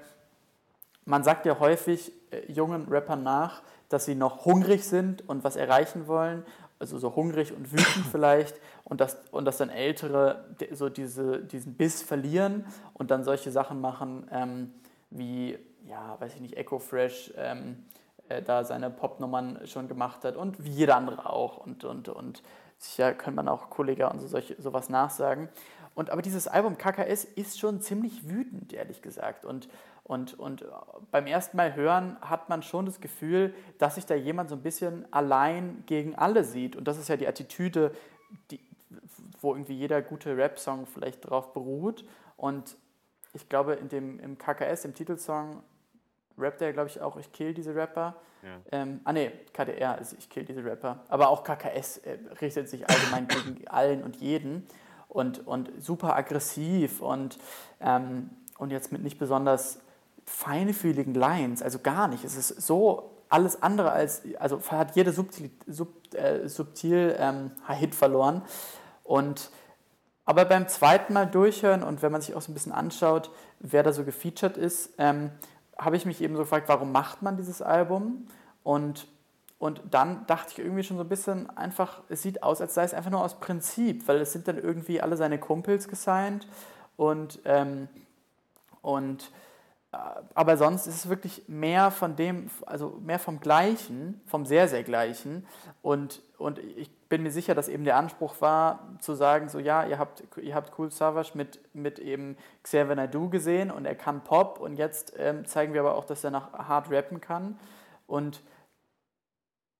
[1.06, 5.56] man sagt ja häufig äh, jungen Rappern nach, dass sie noch hungrig sind und was
[5.56, 6.46] erreichen wollen.
[6.80, 11.76] Also so hungrig und wütend vielleicht und dass, und dass dann Ältere so diese, diesen
[11.76, 14.74] Biss verlieren und dann solche Sachen machen, ähm,
[15.10, 17.84] wie, ja, weiß ich nicht, Echo Fresh ähm,
[18.30, 21.58] äh, da seine Popnummern schon gemacht hat und wie jeder andere auch.
[21.58, 22.44] Und, und, und
[22.78, 25.50] sicher könnte man auch Kollega und so solche, sowas nachsagen.
[25.96, 29.46] Und, aber dieses Album KKS ist schon ziemlich wütend, ehrlich gesagt.
[29.46, 29.68] Und,
[30.10, 30.66] und, und
[31.12, 34.64] beim ersten Mal hören hat man schon das Gefühl, dass sich da jemand so ein
[34.64, 36.76] bisschen allein gegen alle sieht.
[36.76, 37.92] Und das ist ja die Attitüde,
[38.50, 38.60] die,
[39.40, 42.06] wo irgendwie jeder gute Rap-Song vielleicht drauf beruht.
[42.38, 42.76] Und
[43.34, 45.62] ich glaube, in dem, im KKS, im Titelsong,
[46.40, 48.16] rappt er, glaube ich, auch, ich kill diese Rapper.
[48.42, 48.58] Ja.
[48.72, 51.04] Ähm, ah ne, KDR, also ich kill diese Rapper.
[51.10, 54.66] Aber auch KKS äh, richtet sich allgemein gegen allen und jeden
[55.08, 57.38] und, und super aggressiv und,
[57.80, 59.82] ähm, und jetzt mit nicht besonders
[60.30, 62.24] feinfühligen Lines, also gar nicht.
[62.24, 67.96] Es ist so alles andere als, also hat jede subtil, sub, äh, subtil ähm, Hit
[67.96, 68.44] verloren
[69.04, 69.52] und
[70.26, 73.82] aber beim zweiten Mal durchhören und wenn man sich auch so ein bisschen anschaut, wer
[73.82, 75.32] da so gefeatured ist, ähm,
[75.78, 78.28] habe ich mich eben so gefragt, warum macht man dieses Album?
[78.64, 79.08] Und,
[79.58, 82.84] und dann dachte ich irgendwie schon so ein bisschen einfach, es sieht aus, als sei
[82.84, 86.48] es einfach nur aus Prinzip, weil es sind dann irgendwie alle seine Kumpels gesigned
[86.96, 87.88] und, ähm,
[88.84, 89.32] und
[89.92, 94.84] aber sonst ist es wirklich mehr von dem, also mehr vom Gleichen, vom sehr, sehr
[94.84, 95.48] Gleichen.
[95.82, 99.86] Und, und ich bin mir sicher, dass eben der Anspruch war, zu sagen, so ja,
[99.86, 104.24] ihr habt, ihr habt Cool Savage mit, mit eben Xavier Naidoo gesehen und er kann
[104.24, 107.60] Pop und jetzt ähm, zeigen wir aber auch, dass er nach hart rappen kann.
[108.06, 108.44] Und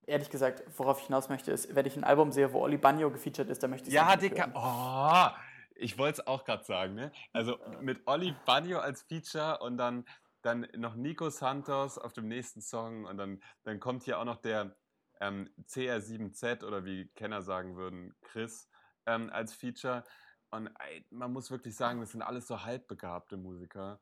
[0.08, 3.12] ehrlich gesagt, worauf ich hinaus möchte, ist, wenn ich ein Album sehe, wo Oli Bagno
[3.12, 5.49] gefeatured ist, dann möchte ich Ja, Dicker, oh,
[5.80, 7.12] ich wollte es auch gerade sagen, ne?
[7.34, 10.06] Also mit Oli Bagno als Feature und dann,
[10.42, 14.38] dann noch Nico Santos auf dem nächsten Song und dann, dann kommt hier auch noch
[14.38, 14.76] der
[15.20, 18.70] ähm, CR7Z oder wie Kenner sagen würden, Chris
[19.06, 20.04] ähm, als Feature.
[20.52, 24.00] Und ey, man muss wirklich sagen, das sind alles so halbbegabte Musiker.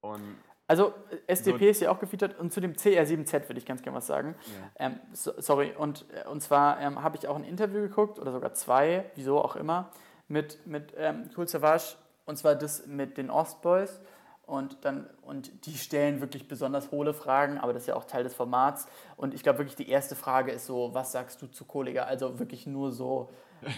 [0.00, 0.92] Und also
[1.26, 4.06] SDP so ist ja auch gefeatured und zu dem CR7Z würde ich ganz gerne was
[4.06, 4.36] sagen.
[4.46, 4.86] Ja.
[4.86, 8.32] Ähm, so, sorry, und, äh, und zwar ähm, habe ich auch ein Interview geguckt oder
[8.32, 9.90] sogar zwei, wieso auch immer,
[10.28, 14.00] mit, mit ähm, Cool Savage und zwar das mit den Ostboys.
[14.48, 18.24] Und, dann, und die stellen wirklich besonders hohle Fragen, aber das ist ja auch Teil
[18.24, 18.88] des Formats.
[19.18, 22.04] Und ich glaube wirklich, die erste Frage ist so, was sagst du zu Kollega?
[22.04, 23.28] Also wirklich nur so,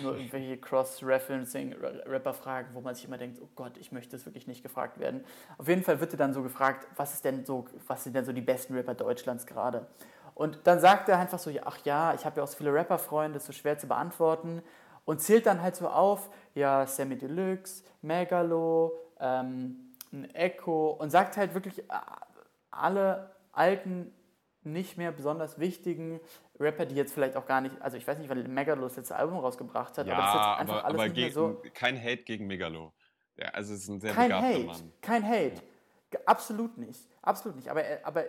[0.01, 4.63] nur irgendwelche Cross-Referencing-Rapper-Fragen, wo man sich immer denkt, oh Gott, ich möchte das wirklich nicht
[4.63, 5.25] gefragt werden.
[5.59, 8.25] Auf jeden Fall wird er dann so gefragt, was ist denn so, was sind denn
[8.25, 9.89] so die besten Rapper Deutschlands gerade?
[10.35, 13.35] Und dann sagt er einfach so, ach ja, ich habe ja auch so viele Rapper-Freunde,
[13.35, 14.63] das ist so schwer zu beantworten.
[15.05, 21.37] Und zählt dann halt so auf, ja, Sammy Deluxe, Megalo, ähm, ein Echo und sagt
[21.37, 21.85] halt wirklich äh,
[22.71, 24.13] alle alten,
[24.63, 26.21] nicht mehr besonders wichtigen
[26.59, 29.17] Rapper, die jetzt vielleicht auch gar nicht, also ich weiß nicht, wann Megalo das letzte
[29.17, 31.63] Album rausgebracht hat, ja, aber das ist jetzt einfach aber, alles aber gegen, so.
[31.73, 32.93] Kein Hate gegen Megalo.
[33.37, 34.93] Ja, also es ist ein sehr kein begabter Hate, Mann.
[35.01, 35.63] Kein Hate.
[36.13, 36.21] Ja.
[36.27, 37.09] Absolut nicht.
[37.23, 37.69] Absolut nicht.
[37.69, 38.25] Aber, aber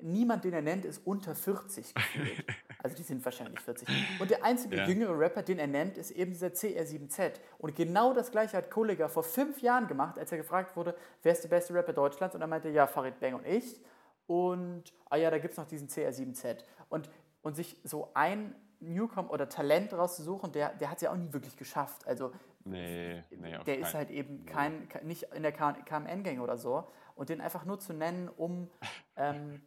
[0.00, 2.44] niemand, den er nennt, ist unter 40 gefühlt.
[2.84, 3.88] Also die sind wahrscheinlich 40.
[4.20, 4.86] Und der einzige ja.
[4.86, 7.40] jüngere Rapper, den er nennt, ist eben dieser CR7Z.
[7.56, 11.32] Und genau das gleiche hat Kollega vor fünf Jahren gemacht, als er gefragt wurde, wer
[11.32, 12.34] ist der beste Rapper Deutschlands?
[12.34, 13.80] Und er meinte, ja, Farid Bang und ich.
[14.26, 16.58] Und, ah ja, da gibt es noch diesen CR7Z.
[16.90, 17.08] Und,
[17.40, 21.32] und sich so ein Newcom oder Talent rauszusuchen, der, der hat es ja auch nie
[21.32, 22.06] wirklich geschafft.
[22.06, 22.32] Also
[22.66, 26.86] nee, nee, der ist halt eben kein, nicht in der KMN-Gang oder so.
[27.14, 28.70] Und den einfach nur zu nennen, um
[29.16, 29.62] ähm,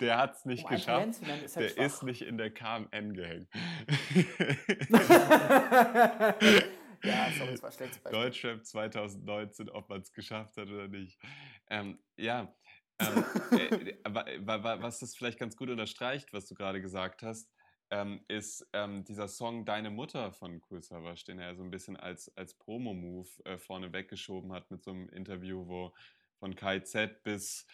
[0.00, 1.20] Der hat es nicht um geschafft.
[1.44, 1.84] Ist halt der schwach.
[1.84, 3.48] ist nicht in der KMN gehängt.
[7.04, 8.00] ja, sorry, das war schlecht.
[8.10, 11.18] Deutschrap 2019, ob man es geschafft hat oder nicht.
[11.68, 12.52] Ähm, ja,
[13.00, 17.50] ähm, äh, was das vielleicht ganz gut unterstreicht, was du gerade gesagt hast,
[17.90, 21.96] ähm, ist ähm, dieser Song Deine Mutter von Cool Savage, den er so ein bisschen
[21.96, 25.92] als, als Promo-Move äh, vorne weggeschoben hat mit so einem Interview, wo
[26.38, 27.66] von KZ bis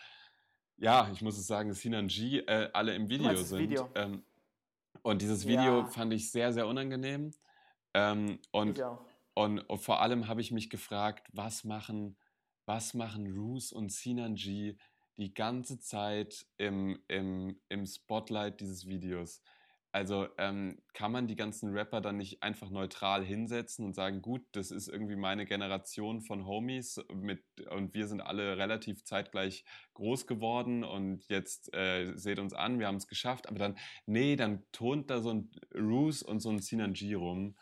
[0.79, 3.59] ja, ich muss es sagen, Sinan G äh, alle im Video sind.
[3.59, 3.89] Video.
[3.95, 4.23] Ähm,
[5.03, 5.87] und dieses Video ja.
[5.87, 7.33] fand ich sehr, sehr unangenehm.
[7.95, 8.83] Ähm, und,
[9.35, 12.17] und, und, vor allem habe ich mich gefragt, was machen,
[12.67, 14.77] was machen Roos und Sinan G
[15.17, 19.43] die ganze Zeit im, im, im Spotlight dieses Videos?
[19.97, 24.43] Also ähm, kann man die ganzen Rapper dann nicht einfach neutral hinsetzen und sagen, gut,
[24.53, 30.27] das ist irgendwie meine Generation von Homies mit, und wir sind alle relativ zeitgleich groß
[30.27, 33.49] geworden und jetzt äh, seht uns an, wir haben es geschafft.
[33.49, 37.57] Aber dann, nee, dann tont da so ein Roos und so ein Sinanji rum.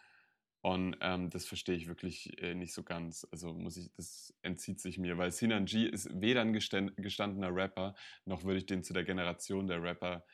[0.61, 3.29] Und ähm, das verstehe ich wirklich äh, nicht so ganz.
[3.31, 8.43] Also muss ich, das entzieht sich mir, weil Sinanji ist weder ein gestandener Rapper, noch
[8.43, 10.25] würde ich den zu der Generation der Rapper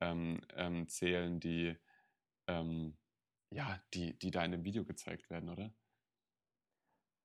[0.00, 1.76] ähm, ähm, zählen, die,
[2.48, 2.96] ähm,
[3.50, 5.72] ja, die, die da in dem Video gezeigt werden, oder?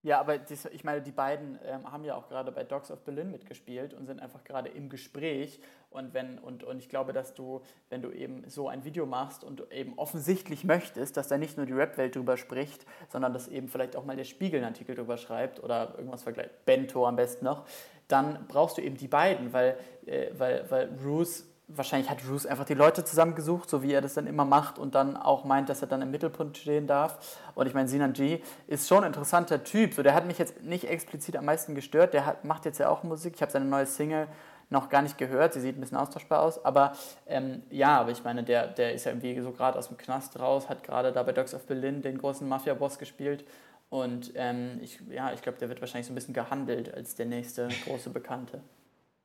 [0.03, 3.03] Ja, aber das, ich meine, die beiden ähm, haben ja auch gerade bei Dogs of
[3.03, 5.59] Berlin mitgespielt und sind einfach gerade im Gespräch.
[5.91, 9.43] Und, wenn, und, und ich glaube, dass du, wenn du eben so ein Video machst
[9.43, 13.67] und eben offensichtlich möchtest, dass da nicht nur die Rap-Welt drüber spricht, sondern dass eben
[13.67, 17.45] vielleicht auch mal der Spiegel einen Artikel drüber schreibt oder irgendwas vergleicht, Bento am besten
[17.45, 17.67] noch,
[18.07, 21.45] dann brauchst du eben die beiden, weil, äh, weil, weil Bruce
[21.75, 24.95] wahrscheinlich hat Bruce einfach die Leute zusammengesucht, so wie er das dann immer macht und
[24.95, 27.39] dann auch meint, dass er dann im Mittelpunkt stehen darf.
[27.55, 29.93] Und ich meine, Sinan G ist schon ein interessanter Typ.
[29.93, 32.13] So, der hat mich jetzt nicht explizit am meisten gestört.
[32.13, 33.33] Der hat, macht jetzt ja auch Musik.
[33.35, 34.27] Ich habe seine neue Single
[34.69, 35.53] noch gar nicht gehört.
[35.53, 36.63] Sie sieht ein bisschen austauschbar aus.
[36.63, 36.93] Aber
[37.27, 40.39] ähm, ja, aber ich meine, der, der ist ja irgendwie so gerade aus dem Knast
[40.39, 43.45] raus, hat gerade da bei Dogs of Berlin den großen Mafia-Boss gespielt.
[43.89, 47.25] Und ähm, ich, ja, ich glaube, der wird wahrscheinlich so ein bisschen gehandelt als der
[47.25, 48.61] nächste große Bekannte.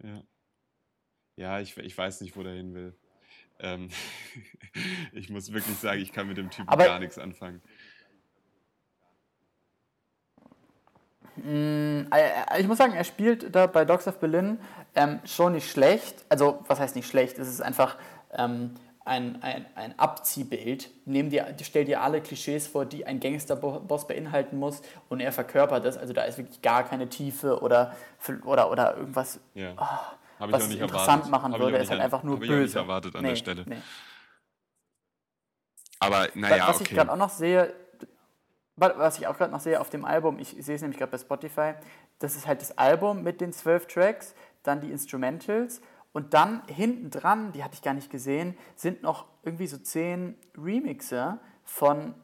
[0.02, 0.20] Ja.
[1.36, 2.94] Ja, ich, ich weiß nicht, wo der hin will.
[3.58, 3.88] Ähm,
[5.12, 7.62] ich muss wirklich sagen, ich kann mit dem Typen Aber gar nichts anfangen.
[11.36, 14.58] Mm, äh, ich muss sagen, er spielt da bei Dogs of Berlin
[14.94, 16.24] ähm, schon nicht schlecht.
[16.28, 17.38] Also, was heißt nicht schlecht?
[17.38, 17.98] Es ist einfach
[18.32, 18.74] ähm,
[19.06, 24.58] ein, ein, ein Abziehbild, nimm dir, stell dir alle Klischees vor, die ein Gangsterboss beinhalten
[24.58, 25.96] muss und er verkörpert das.
[25.96, 27.94] Also da ist wirklich gar keine Tiefe oder,
[28.44, 29.74] oder, oder irgendwas, ja.
[29.78, 31.30] oh, was es interessant erwartet.
[31.30, 31.76] machen Hab würde.
[31.76, 32.52] Er ist halt einfach nur böse.
[32.54, 33.64] Ich nicht erwartet an nee, der Stelle.
[33.66, 33.82] Nee.
[35.98, 36.84] Aber naja, Was okay.
[36.84, 37.74] ich gerade auch noch sehe,
[38.76, 41.18] was ich auch gerade noch sehe auf dem Album, ich sehe es nämlich gerade bei
[41.18, 41.74] Spotify,
[42.18, 45.80] das ist halt das Album mit den zwölf Tracks, dann die Instrumentals
[46.12, 50.36] und dann hinten dran, die hatte ich gar nicht gesehen, sind noch irgendwie so zehn
[50.56, 52.14] Remixe von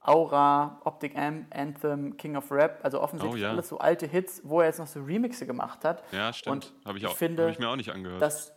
[0.00, 3.50] Aura, Optic Amp, Anthem, King of Rap, also offensichtlich oh, ja.
[3.50, 6.02] alles so alte Hits, wo er jetzt noch so Remixe gemacht hat.
[6.12, 6.72] Ja, stimmt.
[6.84, 8.22] Habe ich, auch, finde, hab ich mir auch nicht angehört.
[8.22, 8.54] Das,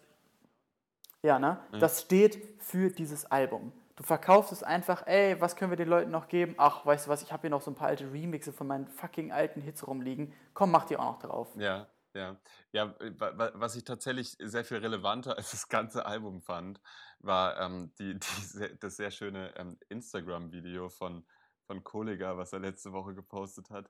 [1.22, 1.60] ja, ne?
[1.74, 1.80] Ja.
[1.80, 3.74] Das steht für dieses Album.
[3.96, 6.56] Du verkaufst es einfach, ey, was können wir den Leuten noch geben?
[6.58, 8.88] Ach, weißt du was, ich habe hier noch so ein paar alte Remixe von meinen
[8.88, 10.34] fucking alten Hits rumliegen.
[10.54, 11.50] Komm, mach die auch noch drauf.
[11.56, 12.39] Ja, ja,
[12.72, 16.80] ja, äh, was ich tatsächlich sehr viel relevanter als das ganze Album fand,
[17.20, 21.26] war ähm, die, die, das sehr schöne ähm, Instagram-Video von,
[21.66, 23.89] von Kollega, was er letzte Woche gepostet hat,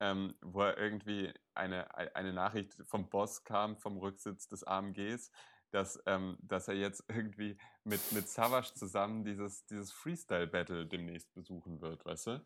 [0.00, 5.30] ähm, wo er irgendwie eine, eine Nachricht vom Boss kam, vom Rücksitz des AMGs,
[5.70, 11.80] dass, ähm, dass er jetzt irgendwie mit, mit Savage zusammen dieses, dieses Freestyle-Battle demnächst besuchen
[11.80, 12.44] wird, weißt du?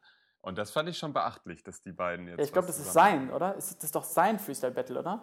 [0.48, 2.38] Und das fand ich schon beachtlich, dass die beiden jetzt.
[2.38, 3.54] Ja, ich glaube, das ist sein, oder?
[3.56, 5.22] Ist das ist doch sein Freestyle-Battle, oder?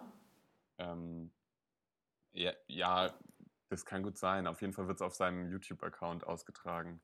[0.78, 1.32] Ähm,
[2.30, 3.12] ja, ja,
[3.68, 4.46] das kann gut sein.
[4.46, 7.02] Auf jeden Fall wird es auf seinem YouTube-Account ausgetragen.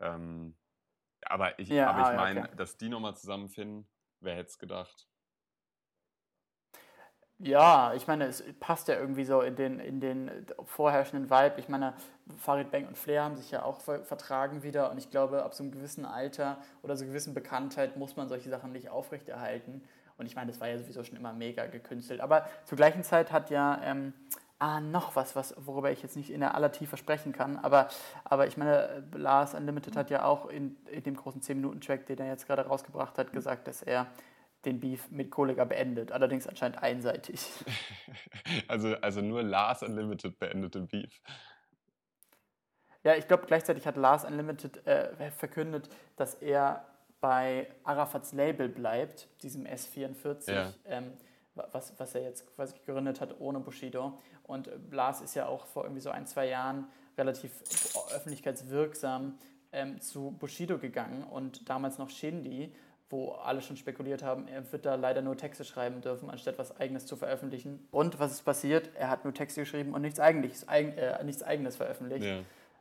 [0.00, 0.58] Ähm,
[1.24, 2.56] aber ich, ja, aber ich ah, meine, okay.
[2.56, 3.88] dass die nochmal zusammenfinden,
[4.18, 5.08] wer hätte es gedacht?
[7.42, 10.30] Ja, ich meine, es passt ja irgendwie so in den, in den
[10.64, 11.54] vorherrschenden Vibe.
[11.56, 11.92] Ich meine,
[12.38, 15.64] Farid Bang und Flair haben sich ja auch vertragen wieder und ich glaube, ab so
[15.64, 19.82] einem gewissen Alter oder so einer gewissen Bekanntheit muss man solche Sachen nicht aufrechterhalten.
[20.18, 22.20] Und ich meine, das war ja sowieso schon immer mega gekünstelt.
[22.20, 24.12] Aber zur gleichen Zeit hat ja ähm,
[24.60, 27.58] ah, noch was, was, worüber ich jetzt nicht in der aller Tiefe sprechen kann.
[27.58, 27.88] Aber,
[28.22, 32.28] aber ich meine, Lars Unlimited hat ja auch in, in dem großen 10-Minuten-Track, den er
[32.28, 34.06] jetzt gerade rausgebracht hat, gesagt, dass er
[34.64, 36.12] den Beef mit Kollega beendet.
[36.12, 37.40] Allerdings anscheinend einseitig.
[38.68, 41.20] Also, also nur Lars Unlimited beendet den Beef.
[43.04, 46.86] Ja, ich glaube, gleichzeitig hat Lars Unlimited äh, verkündet, dass er
[47.20, 50.72] bei Arafats Label bleibt, diesem S44, ja.
[50.86, 51.12] ähm,
[51.54, 54.18] was, was er jetzt quasi gegründet hat ohne Bushido.
[54.42, 57.52] Und Lars ist ja auch vor irgendwie so ein, zwei Jahren relativ
[58.14, 59.38] öffentlichkeitswirksam
[59.72, 62.74] ähm, zu Bushido gegangen und damals noch Shindy
[63.12, 66.74] wo alle schon spekuliert haben, er wird da leider nur Texte schreiben dürfen, anstatt was
[66.80, 67.86] Eigenes zu veröffentlichen.
[67.90, 68.90] Und was ist passiert?
[68.94, 72.24] Er hat nur Texte geschrieben und nichts, Eigentliches, äh, nichts Eigenes veröffentlicht.
[72.24, 72.40] Ja.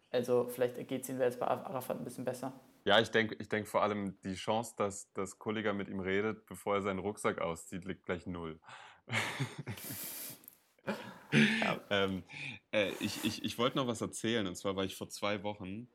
[0.10, 2.54] Also vielleicht geht es ihm jetzt bei Arafat ein bisschen besser.
[2.86, 6.46] Ja, ich denke ich denk vor allem, die Chance, dass das Kollege mit ihm redet,
[6.48, 8.60] bevor er seinen Rucksack auszieht, liegt gleich null.
[11.32, 11.80] ja.
[11.90, 12.24] ähm,
[12.72, 15.88] äh, ich ich, ich wollte noch was erzählen, und zwar war ich vor zwei Wochen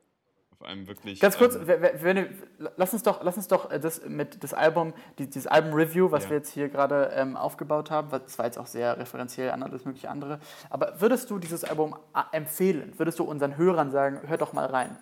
[0.59, 1.19] auf einem wirklich.
[1.19, 2.43] Ganz kurz, ähm, wenn,
[2.77, 6.29] lass uns doch, lass uns doch äh, das mit das Album, dieses Album-Review, was ja.
[6.31, 9.85] wir jetzt hier gerade ähm, aufgebaut haben, das war jetzt auch sehr referenziell an alles
[9.85, 10.39] mögliche andere.
[10.69, 12.93] Aber würdest du dieses Album äh, empfehlen?
[12.97, 14.97] Würdest du unseren Hörern sagen, hört doch mal rein?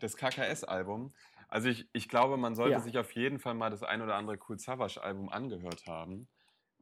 [0.00, 1.12] Das KKS-Album.
[1.48, 2.80] Also ich, ich glaube, man sollte ja.
[2.80, 6.28] sich auf jeden Fall mal das ein oder andere Cool Savage-Album angehört haben.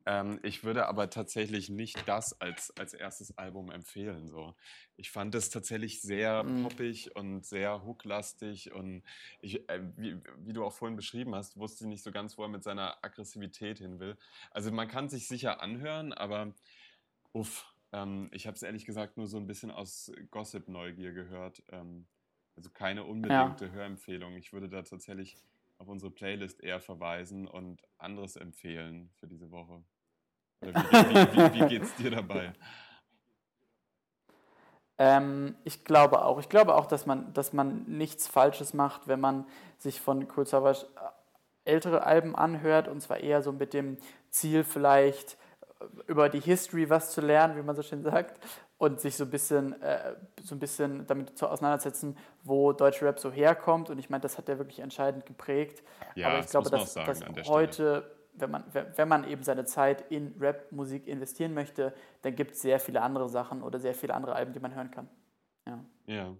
[0.06, 4.28] Ähm, ich würde aber tatsächlich nicht das als, als erstes Album empfehlen.
[4.28, 4.54] So.
[4.96, 6.62] Ich fand es tatsächlich sehr mhm.
[6.62, 9.02] poppig und sehr hooklastig und
[9.40, 12.42] ich, äh, wie, wie, du auch vorhin beschrieben hast, wusste ich nicht so ganz, wo
[12.42, 14.16] er mit seiner Aggressivität hin will.
[14.52, 16.54] Also man kann sich sicher anhören, aber
[17.32, 21.64] uff, ähm, ich habe es ehrlich gesagt nur so ein bisschen aus Gossip-Neugier gehört.
[21.72, 22.06] Ähm,
[22.54, 23.72] also keine unbedingte ja.
[23.72, 24.36] Hörempfehlung.
[24.36, 25.36] Ich würde da tatsächlich
[25.78, 29.82] auf unsere Playlist eher verweisen und anderes empfehlen für diese Woche.
[30.60, 32.52] Wie, wie, wie, wie es dir dabei?
[34.98, 36.38] Ähm, ich glaube auch.
[36.38, 39.46] Ich glaube auch, dass man, dass man nichts Falsches macht, wenn man
[39.78, 43.98] sich von Kurt Savage äh, ältere Alben anhört und zwar eher so mit dem
[44.30, 45.36] Ziel vielleicht
[45.80, 48.40] äh, über die History was zu lernen, wie man so schön sagt,
[48.78, 53.18] und sich so ein bisschen, äh, so ein bisschen damit zu auseinandersetzen, wo deutsche Rap
[53.18, 53.90] so herkommt.
[53.90, 55.82] Und ich meine, das hat er wirklich entscheidend geprägt.
[56.14, 60.10] Ja, Aber ich glaube, dass, dass heute Stelle wenn man, wenn man eben seine Zeit
[60.10, 64.34] in Rap-Musik investieren möchte, dann gibt es sehr viele andere Sachen oder sehr viele andere
[64.34, 65.08] Alben, die man hören kann.
[65.66, 65.84] Ja.
[66.06, 66.36] ja.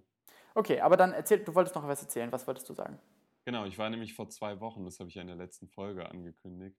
[0.55, 2.31] Okay, aber dann erzähl, du wolltest noch was erzählen.
[2.31, 2.97] Was wolltest du sagen?
[3.45, 6.09] Genau, ich war nämlich vor zwei Wochen, das habe ich ja in der letzten Folge
[6.09, 6.77] angekündigt,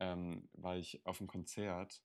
[0.00, 2.02] ähm, war ich auf einem Konzert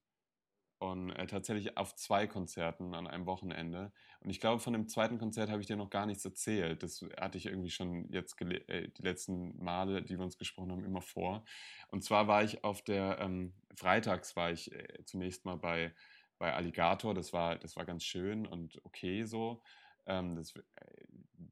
[0.80, 3.92] und äh, tatsächlich auf zwei Konzerten an einem Wochenende.
[4.22, 6.84] Und ich glaube, von dem zweiten Konzert habe ich dir noch gar nichts erzählt.
[6.84, 10.86] Das hatte ich irgendwie schon jetzt äh, die letzten Male, die wir uns gesprochen haben,
[10.86, 11.44] immer vor.
[11.90, 15.94] Und zwar war ich auf der, ähm, freitags war ich äh, zunächst mal bei,
[16.38, 19.62] bei Alligator, das war, das war ganz schön und okay so.
[20.06, 20.62] Ähm, das äh,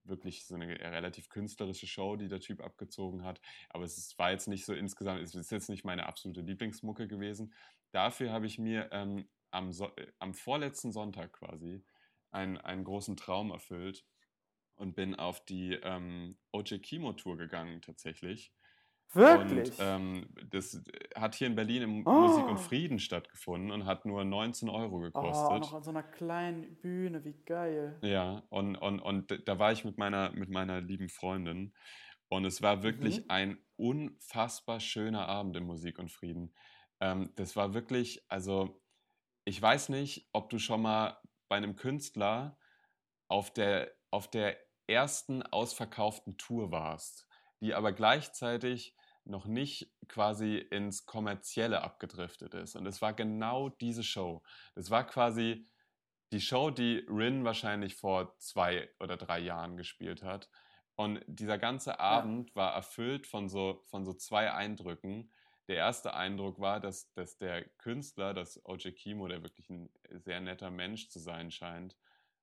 [0.08, 3.42] wirklich so eine relativ künstlerische Show, die der Typ abgezogen hat.
[3.70, 7.08] Aber es ist, war jetzt nicht so insgesamt, es ist jetzt nicht meine absolute Lieblingsmucke
[7.08, 7.54] gewesen.
[7.92, 11.84] Dafür habe ich mir ähm, am, so äh, am vorletzten Sonntag quasi
[12.32, 14.06] einen, einen großen Traum erfüllt
[14.76, 18.54] und bin auf die ähm, OJ Kimo Tour gegangen tatsächlich.
[19.14, 19.70] Wirklich?
[19.70, 20.82] Und ähm, das
[21.16, 22.12] hat hier in Berlin im oh.
[22.12, 25.48] Musik und Frieden stattgefunden und hat nur 19 Euro gekostet.
[25.50, 27.98] Oh, noch an so einer kleinen Bühne, wie geil.
[28.02, 31.74] Ja, und, und, und da war ich mit meiner, mit meiner lieben Freundin
[32.30, 33.26] und es war wirklich mhm.
[33.30, 36.54] ein unfassbar schöner Abend im Musik und Frieden.
[37.00, 38.82] Ähm, das war wirklich, also
[39.46, 42.58] ich weiß nicht, ob du schon mal bei einem Künstler
[43.30, 47.27] auf der, auf der ersten ausverkauften Tour warst,
[47.62, 48.96] die aber gleichzeitig
[49.26, 52.76] noch nicht quasi ins Kommerzielle abgedriftet ist.
[52.76, 54.42] Und es war genau diese Show.
[54.76, 55.68] Das war quasi
[56.32, 60.50] die Show, die Rin wahrscheinlich vor zwei oder drei Jahren gespielt hat.
[60.96, 62.56] Und dieser ganze Abend ja.
[62.56, 65.32] war erfüllt von so, von so zwei Eindrücken.
[65.68, 70.40] Der erste Eindruck war, dass, dass der Künstler, das OJ Kimo, der wirklich ein sehr
[70.40, 71.96] netter Mensch zu sein scheint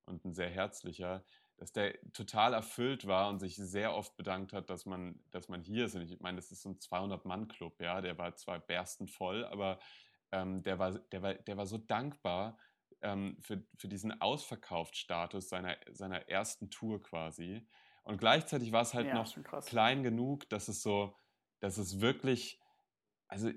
[0.05, 1.25] und ein sehr herzlicher,
[1.57, 5.63] dass der total erfüllt war und sich sehr oft bedankt hat, dass man, dass man
[5.63, 5.95] hier ist.
[5.95, 9.79] Und ich meine, das ist so ein 200-Mann-Club, ja, der war zwar berstend voll, aber
[10.33, 12.59] ähm, der, war, der, war, der war so dankbar
[13.03, 17.67] ähm, für, für diesen Ausverkauft-Status seiner, seiner ersten Tour quasi.
[18.03, 19.35] Und gleichzeitig war es halt ja, noch
[19.65, 21.17] klein genug, dass es so,
[21.61, 22.61] dass es wirklich,
[23.29, 23.51] also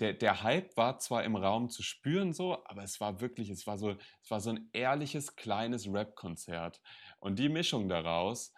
[0.00, 3.66] der, der Hype war zwar im Raum zu spüren so, aber es war wirklich, es
[3.66, 3.90] war so,
[4.22, 6.80] es war so ein ehrliches kleines Rap-Konzert.
[7.18, 8.52] Und die Mischung daraus,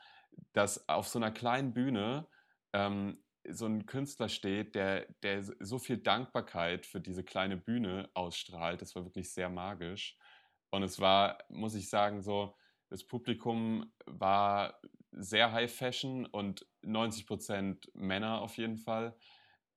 [0.52, 2.28] dass auf so einer kleinen Bühne
[2.72, 8.80] ähm, so ein Künstler steht, der, der so viel Dankbarkeit für diese kleine Bühne ausstrahlt,
[8.80, 10.16] das war wirklich sehr magisch.
[10.70, 12.56] Und es war, muss ich sagen, so,
[12.88, 14.80] das Publikum war
[15.10, 19.16] sehr High Fashion und 90 Prozent Männer auf jeden Fall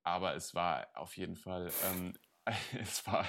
[0.08, 2.14] aber es war auf jeden Fall, ähm,
[2.82, 3.26] es war,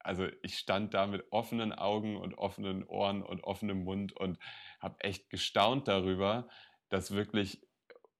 [0.00, 4.38] also ich stand da mit offenen Augen und offenen Ohren und offenem Mund und
[4.80, 6.48] habe echt gestaunt darüber,
[6.88, 7.64] dass wirklich,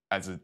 [0.08, 0.38] also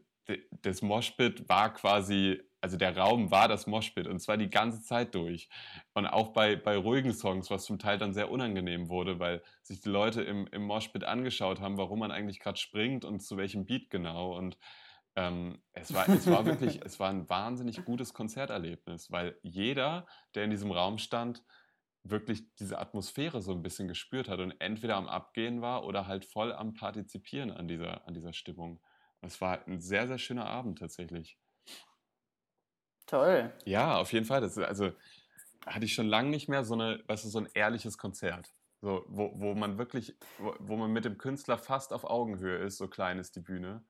[0.63, 5.13] das Moshpit war quasi, also der Raum war das Moshpit und zwar die ganze Zeit
[5.15, 5.47] durch.
[5.93, 9.81] Und auch bei, bei ruhigen Songs, was zum Teil dann sehr unangenehm wurde, weil sich
[9.81, 13.65] die Leute im, im Moshpit angeschaut haben, warum man eigentlich gerade springt und zu welchem
[13.65, 14.35] Beat genau.
[14.35, 14.57] Und
[15.15, 20.43] ähm, es, war, es war wirklich, es war ein wahnsinnig gutes Konzerterlebnis, weil jeder, der
[20.43, 21.43] in diesem Raum stand,
[22.03, 26.25] wirklich diese Atmosphäre so ein bisschen gespürt hat und entweder am Abgehen war oder halt
[26.25, 28.79] voll am Partizipieren an dieser, an dieser Stimmung.
[29.21, 31.39] Es war ein sehr, sehr schöner Abend tatsächlich.
[33.07, 33.53] Toll.
[33.65, 34.41] Ja, auf jeden Fall.
[34.41, 34.91] Das, also
[35.65, 38.53] hatte ich schon lange nicht mehr so, eine, weißt du, so ein ehrliches Konzert.
[38.81, 42.77] So, wo, wo man wirklich, wo, wo man mit dem Künstler fast auf Augenhöhe ist,
[42.77, 43.83] so klein ist die Bühne.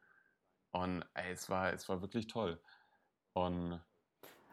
[0.75, 2.59] Und ey, es, war, es war wirklich toll.
[3.33, 3.79] Und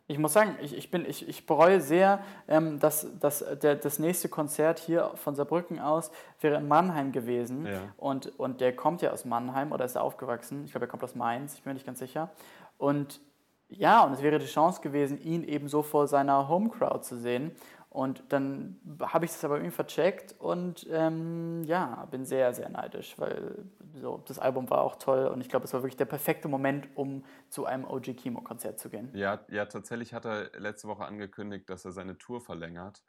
[0.06, 3.98] ich muss sagen, ich, ich, bin, ich, ich bereue sehr, ähm, dass, dass der, das
[3.98, 7.66] nächste Konzert hier von Saarbrücken aus wäre in Mannheim gewesen.
[7.66, 7.92] Ja.
[7.96, 10.64] Und, und der kommt ja aus Mannheim oder ist aufgewachsen.
[10.64, 12.30] Ich glaube, er kommt aus Mainz, ich bin mir nicht ganz sicher.
[12.78, 13.20] Und
[13.68, 17.52] ja, und es wäre die Chance gewesen, ihn eben so vor seiner Home-Crowd zu sehen.
[17.92, 23.18] Und dann habe ich das aber irgendwie vercheckt und ähm, ja, bin sehr, sehr neidisch,
[23.18, 23.66] weil
[24.00, 26.88] so, das Album war auch toll und ich glaube, es war wirklich der perfekte Moment,
[26.94, 29.10] um zu einem OG Kimo-Konzert zu gehen.
[29.12, 33.02] Ja, ja, tatsächlich hat er letzte Woche angekündigt, dass er seine Tour verlängert.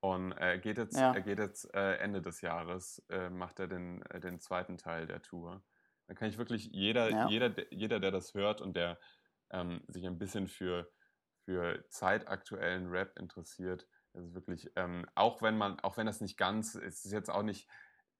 [0.00, 1.14] Und er geht jetzt, ja.
[1.14, 5.06] er geht jetzt äh, Ende des Jahres, äh, macht er den, äh, den zweiten Teil
[5.06, 5.64] der Tour.
[6.06, 7.28] Da kann ich wirklich, jeder, ja.
[7.28, 8.98] jeder, jeder, der das hört und der
[9.50, 10.92] ähm, sich ein bisschen für,
[11.46, 16.36] für zeitaktuellen Rap interessiert, das ist wirklich, ähm, auch wenn man, auch wenn das nicht
[16.36, 17.68] ganz, es ist jetzt auch nicht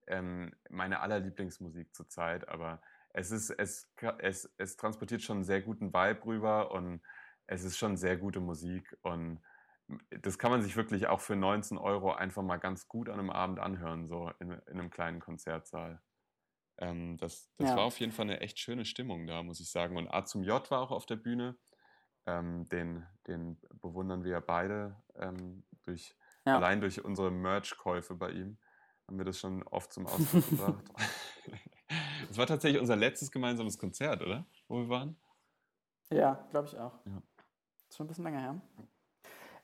[0.06, 2.80] ähm, meine allerlieblingsmusik zurzeit, aber
[3.10, 7.02] es ist, es, es, es transportiert schon einen sehr guten Vibe rüber und
[7.46, 9.40] es ist schon sehr gute Musik und
[10.10, 13.30] das kann man sich wirklich auch für 19 Euro einfach mal ganz gut an einem
[13.30, 16.00] Abend anhören, so in, in einem kleinen Konzertsaal.
[16.78, 17.76] Ähm, das das ja.
[17.76, 19.96] war auf jeden Fall eine echt schöne Stimmung da, muss ich sagen.
[19.96, 21.56] Und A zum J war auch auf der Bühne.
[22.26, 26.14] Ähm, den, den bewundern wir beide ähm, durch,
[26.46, 26.56] ja.
[26.56, 28.58] allein durch unsere Merch-Käufe bei ihm
[29.06, 30.84] haben wir das schon oft zum Ausdruck gebracht.
[32.28, 34.46] Das war tatsächlich unser letztes gemeinsames Konzert, oder?
[34.68, 35.16] Wo wir waren?
[36.10, 36.92] Ja, glaube ich auch.
[37.06, 37.22] Ja.
[37.88, 38.60] Ist schon ein bisschen länger her.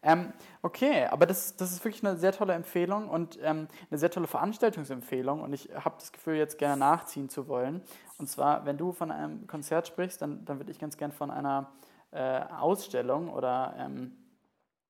[0.02, 4.10] Ähm, okay, aber das, das ist wirklich eine sehr tolle Empfehlung und ähm, eine sehr
[4.10, 7.82] tolle Veranstaltungsempfehlung und ich habe das Gefühl, jetzt gerne nachziehen zu wollen.
[8.18, 11.30] Und zwar, wenn du von einem Konzert sprichst, dann, dann würde ich ganz gerne von
[11.30, 11.72] einer
[12.10, 14.23] äh, Ausstellung oder ähm,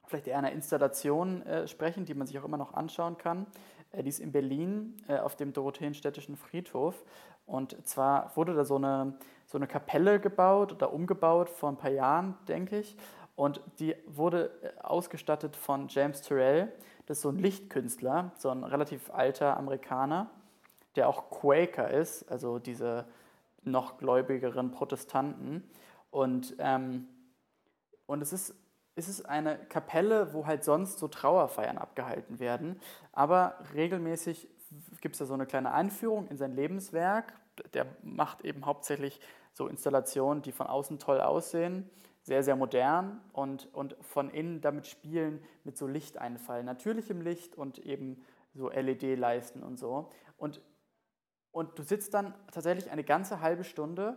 [0.07, 3.47] vielleicht eher einer Installation äh, sprechen, die man sich auch immer noch anschauen kann.
[3.93, 7.05] Äh, die ist in Berlin äh, auf dem Dorotheenstädtischen Friedhof.
[7.47, 9.15] Und zwar wurde da so eine,
[9.47, 12.97] so eine Kapelle gebaut oder umgebaut vor ein paar Jahren, denke ich.
[13.37, 16.73] Und die wurde äh, ausgestattet von James Turrell.
[17.07, 20.31] Das ist so ein Lichtkünstler, so ein relativ alter Amerikaner,
[20.97, 23.05] der auch Quaker ist, also diese
[23.63, 25.69] noch gläubigeren Protestanten.
[26.11, 27.09] Und, ähm,
[28.07, 28.55] und es ist
[28.97, 32.81] ist es eine Kapelle, wo halt sonst so Trauerfeiern abgehalten werden.
[33.13, 34.49] Aber regelmäßig
[35.01, 37.35] gibt es da so eine kleine Einführung in sein Lebenswerk.
[37.73, 39.21] Der macht eben hauptsächlich
[39.53, 41.89] so Installationen, die von außen toll aussehen,
[42.23, 47.79] sehr, sehr modern und, und von innen damit spielen mit so Lichteinfall, natürlichem Licht und
[47.79, 48.25] eben
[48.55, 50.11] so LED-Leisten und so.
[50.37, 50.61] Und,
[51.51, 54.17] und du sitzt dann tatsächlich eine ganze halbe Stunde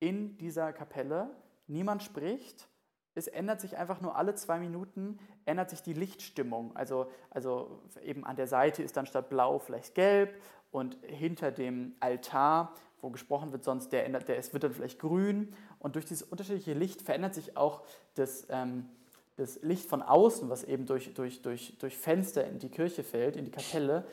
[0.00, 1.30] in dieser Kapelle,
[1.66, 2.68] niemand spricht
[3.14, 6.74] es ändert sich einfach nur alle zwei Minuten, ändert sich die Lichtstimmung.
[6.76, 10.40] Also, also eben an der Seite ist dann statt blau vielleicht gelb
[10.70, 14.98] und hinter dem Altar, wo gesprochen wird, sonst der ändert, der, es wird dann vielleicht
[15.00, 15.52] grün.
[15.78, 17.82] Und durch dieses unterschiedliche Licht verändert sich auch
[18.14, 18.88] das, ähm,
[19.36, 23.36] das Licht von außen, was eben durch, durch, durch, durch Fenster in die Kirche fällt,
[23.36, 24.04] in die Kapelle,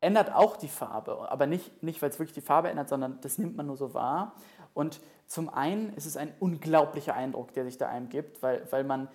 [0.00, 1.30] ändert auch die Farbe.
[1.30, 3.94] Aber nicht, nicht weil es wirklich die Farbe ändert, sondern das nimmt man nur so
[3.94, 4.34] wahr.
[4.74, 8.84] Und zum einen ist es ein unglaublicher Eindruck, der sich da einem gibt, weil, weil,
[8.84, 9.08] man,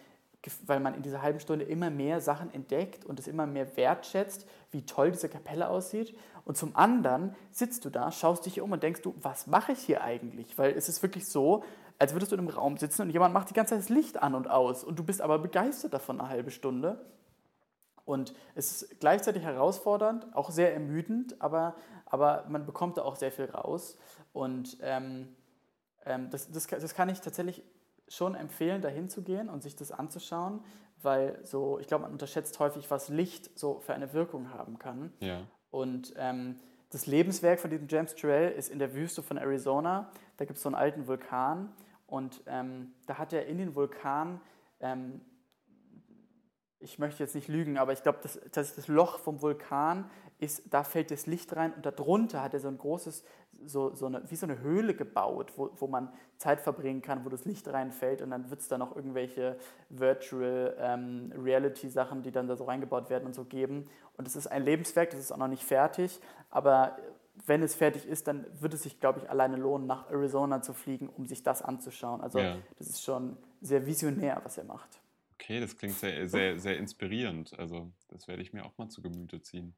[0.66, 4.48] weil man in dieser halben Stunde immer mehr Sachen entdeckt und es immer mehr wertschätzt,
[4.72, 6.18] wie toll diese Kapelle aussieht.
[6.46, 9.80] Und zum anderen sitzt du da, schaust dich um und denkst du, was mache ich
[9.80, 10.58] hier eigentlich?
[10.58, 11.64] Weil es ist wirklich so,
[12.00, 14.22] als würdest du in einem Raum sitzen und jemand macht die ganze Zeit das Licht
[14.22, 17.06] an und aus und du bist aber begeistert davon eine halbe Stunde.
[18.06, 21.76] Und es ist gleichzeitig herausfordernd, auch sehr ermüdend, aber,
[22.08, 23.98] aber man bekommt da auch sehr viel raus.
[24.34, 25.36] Und ähm,
[26.06, 27.64] ähm, das, das, das kann ich tatsächlich
[28.08, 30.62] schon empfehlen, dahin zu gehen und sich das anzuschauen,
[31.02, 35.14] weil so, ich glaube, man unterschätzt häufig, was Licht so für eine Wirkung haben kann.
[35.20, 35.42] Ja.
[35.72, 40.12] Und ähm, das Lebenswerk von diesem James Turrell ist in der Wüste von Arizona.
[40.38, 41.72] Da gibt es so einen alten Vulkan
[42.08, 44.42] und ähm, da hat er in den Vulkan,
[44.80, 45.22] ähm,
[46.80, 50.10] ich möchte jetzt nicht lügen, aber ich glaube, das, das, das Loch vom Vulkan
[50.40, 53.24] ist, da fällt das Licht rein und darunter hat er so ein großes
[53.66, 57.30] so, so eine, wie so eine Höhle gebaut, wo, wo man Zeit verbringen kann, wo
[57.30, 59.58] das Licht reinfällt und dann wird es da noch irgendwelche
[59.90, 63.90] Virtual ähm, Reality Sachen, die dann da so reingebaut werden und so geben.
[64.18, 66.20] Und es ist ein Lebenswerk, das ist auch noch nicht fertig,
[66.50, 66.98] aber
[67.46, 70.74] wenn es fertig ist, dann würde es sich, glaube ich, alleine lohnen, nach Arizona zu
[70.74, 72.22] fliegen, um sich das anzuschauen.
[72.22, 72.58] Also ja.
[72.78, 75.00] das ist schon sehr visionär, was er macht.
[75.36, 77.58] Okay, das klingt sehr, sehr, sehr inspirierend.
[77.58, 79.74] Also das werde ich mir auch mal zu Gemüte ziehen.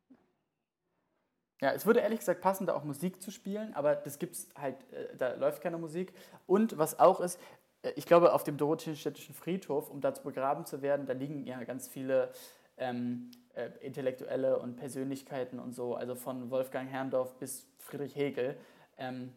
[1.62, 4.76] Ja, es würde ehrlich gesagt passen, da auch Musik zu spielen, aber das gibt's halt,
[4.92, 6.12] äh, da läuft keine Musik.
[6.48, 7.40] Und was auch ist,
[7.84, 11.46] äh, ich glaube, auf dem Dorotheenstädtischen Friedhof, um da zu begraben zu werden, da liegen
[11.46, 12.32] ja ganz viele
[12.78, 18.58] ähm, äh, Intellektuelle und Persönlichkeiten und so, also von Wolfgang Herrndorf bis Friedrich Hegel.
[18.98, 19.32] Ähm,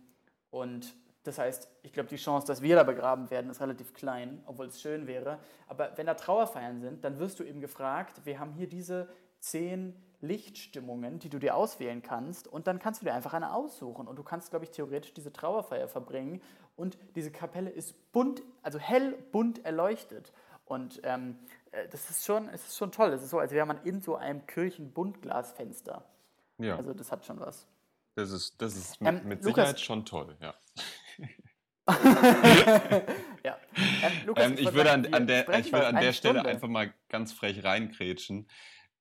[0.51, 0.95] und
[1.25, 4.66] das heißt, ich glaube, die Chance, dass wir da begraben werden, ist relativ klein, obwohl
[4.66, 5.39] es schön wäre.
[5.66, 9.09] Aber wenn da Trauerfeiern sind, dann wirst du eben gefragt, wir haben hier diese
[9.41, 9.95] zehn
[10.27, 14.16] Lichtstimmungen, die du dir auswählen kannst und dann kannst du dir einfach eine aussuchen und
[14.16, 16.41] du kannst, glaube ich, theoretisch diese Trauerfeier verbringen
[16.77, 20.33] und diese Kapelle ist bunt, also hell bunt erleuchtet
[20.64, 21.39] und ähm,
[21.72, 23.12] äh, das ist schon, es ist schon toll.
[23.12, 26.05] Es ist so, als wäre man in so einem Kirchenbuntglasfenster.
[26.59, 26.77] Ja.
[26.77, 27.66] Also das hat schon was.
[28.14, 30.55] Das ist, das ist mit, ähm, mit Sicherheit Lukas, schon toll, ja.
[33.45, 33.59] ja.
[33.77, 36.49] Ähm, Lukas, ähm, ich, würde an, an der, ich würde an der Stelle Stunde.
[36.51, 38.49] einfach mal ganz frech reinkrätschen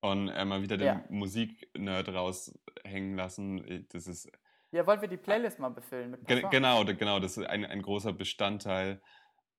[0.04, 1.04] und äh, mal wieder den ja.
[1.10, 3.66] Musiknerd raushängen lassen.
[3.66, 4.30] Äh, das ist.
[4.72, 7.20] Ja, wollen wir die Playlist mal befüllen mit Ge Genau, genau.
[7.20, 9.02] Das ist ein, ein großer Bestandteil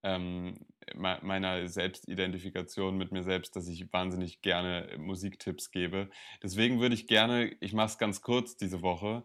[0.02, 6.10] ähm, meiner Selbstidentifikation mit mir selbst, dass ich wahnsinnig gerne Musiktipps gebe.
[6.42, 9.24] Deswegen würde ich gerne, ich mache es ganz kurz diese Woche,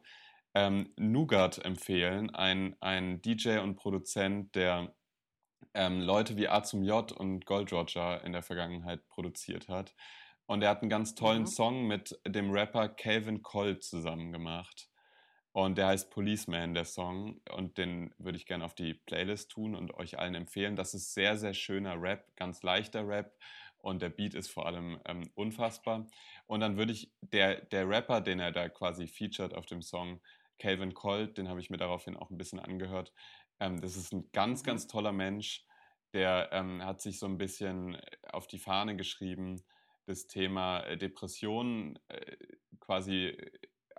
[0.54, 4.96] ähm, Nougat empfehlen, ein, ein DJ und Produzent, der
[5.74, 9.94] ähm, Leute wie A zum J und Gold Roger in der Vergangenheit produziert hat.
[10.50, 11.48] Und er hat einen ganz tollen mhm.
[11.48, 14.90] Song mit dem Rapper Calvin Colt zusammen gemacht.
[15.52, 17.40] Und der heißt Policeman, der Song.
[17.52, 20.76] Und den würde ich gerne auf die Playlist tun und euch allen empfehlen.
[20.76, 23.38] Das ist sehr, sehr schöner Rap, ganz leichter Rap.
[23.78, 26.08] Und der Beat ist vor allem ähm, unfassbar.
[26.48, 30.20] Und dann würde ich, der, der Rapper, den er da quasi featured auf dem Song,
[30.58, 33.14] Calvin Colt, den habe ich mir daraufhin auch ein bisschen angehört.
[33.60, 34.90] Ähm, das ist ein ganz, ganz mhm.
[34.90, 35.64] toller Mensch.
[36.14, 39.62] Der ähm, hat sich so ein bisschen auf die Fahne geschrieben,
[40.10, 42.36] das Thema äh, Depressionen äh,
[42.80, 43.38] quasi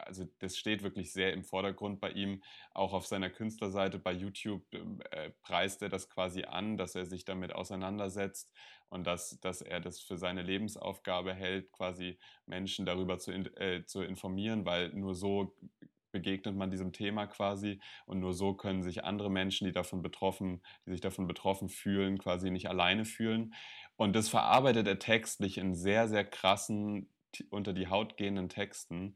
[0.07, 2.43] also das steht wirklich sehr im Vordergrund bei ihm.
[2.73, 4.65] Auch auf seiner Künstlerseite bei YouTube
[5.11, 8.51] äh, preist er das quasi an, dass er sich damit auseinandersetzt
[8.89, 14.03] und dass, dass er das für seine Lebensaufgabe hält, quasi Menschen darüber zu, äh, zu
[14.03, 15.55] informieren, weil nur so
[16.13, 20.61] begegnet man diesem Thema quasi und nur so können sich andere Menschen, die davon betroffen,
[20.85, 23.55] die sich davon betroffen fühlen, quasi nicht alleine fühlen.
[24.01, 27.11] Und das verarbeitet er textlich in sehr, sehr krassen,
[27.51, 29.15] unter die Haut gehenden Texten.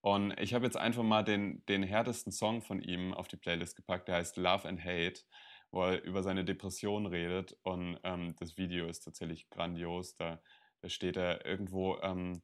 [0.00, 3.76] Und ich habe jetzt einfach mal den, den härtesten Song von ihm auf die Playlist
[3.76, 5.20] gepackt, der heißt Love and Hate,
[5.70, 7.58] wo er über seine Depression redet.
[7.62, 10.16] Und ähm, das Video ist tatsächlich grandios.
[10.16, 10.40] Da,
[10.80, 12.40] da steht er irgendwo ähm,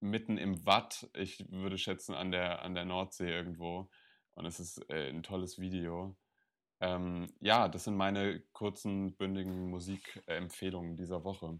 [0.00, 3.90] mitten im Watt, ich würde schätzen an der, an der Nordsee irgendwo.
[4.32, 6.16] Und es ist äh, ein tolles Video.
[6.80, 11.58] Ähm, ja, das sind meine kurzen, bündigen Musikempfehlungen dieser Woche.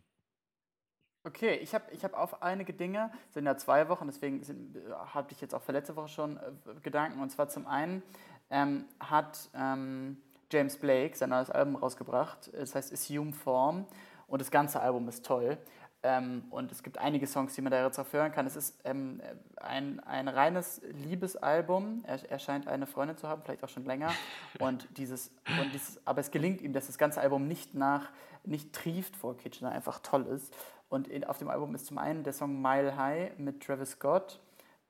[1.25, 4.43] Okay, ich habe ich hab auf einige Dinge, sind ja zwei Wochen, deswegen
[5.07, 7.21] hatte ich jetzt auch für letzte Woche schon äh, Gedanken.
[7.21, 8.03] Und zwar zum einen
[8.49, 10.19] ähm, hat ähm,
[10.53, 13.87] James Blake sein neues Album rausgebracht, es heißt Assume Form
[14.29, 15.59] und das ganze Album ist toll.
[16.07, 18.47] Ähm, und es gibt einige Songs, die man da jetzt auch hören kann.
[18.47, 19.21] Es ist ähm,
[19.57, 22.05] ein, ein reines Liebesalbum.
[22.07, 24.13] Er, er scheint eine Freundin zu haben, vielleicht auch schon länger.
[24.61, 28.11] Und dieses, und dieses, aber es gelingt ihm, dass das ganze Album nicht nach,
[28.45, 30.55] nicht trieft vor Kitsch, sondern einfach toll ist.
[30.89, 34.41] Und in, auf dem Album ist zum einen der Song Mile High mit Travis Scott,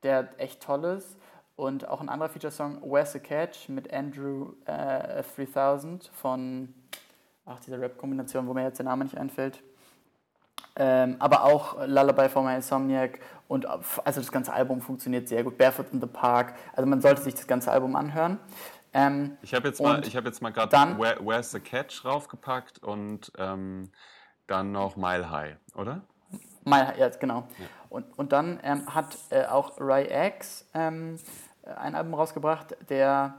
[0.03, 1.17] der echt toll ist.
[1.57, 6.75] Und auch ein anderer Feature-Song, Where's the Catch mit Andrew äh, 3000 von,
[7.47, 9.63] ach, dieser Rap-Kombination, wo mir jetzt der Name nicht einfällt.
[10.79, 13.19] Ähm, aber auch Lullaby for My Insomniac
[13.49, 15.57] und also das ganze Album funktioniert sehr gut.
[15.57, 16.55] Barefoot in the Park.
[16.75, 18.39] Also man sollte sich das ganze Album anhören.
[18.93, 23.33] Ähm, ich habe jetzt, mal, hab jetzt mal gerade Where, Where's the Catch raufgepackt und
[23.39, 23.91] ähm,
[24.47, 26.03] dann noch Mile High, oder?
[26.65, 27.49] Mile High, ja, genau.
[27.59, 27.67] Ja.
[27.89, 31.19] Und, und dann ähm, hat äh, auch Ray X ähm,
[31.63, 33.35] ein Album rausgebracht, der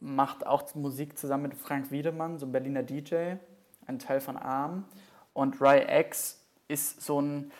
[0.00, 3.36] macht auch Musik zusammen mit Frank Wiedemann, so ein Berliner DJ,
[3.86, 4.84] ein Teil von ARM.
[5.32, 6.41] Und Ray X
[6.72, 7.52] ist so ein,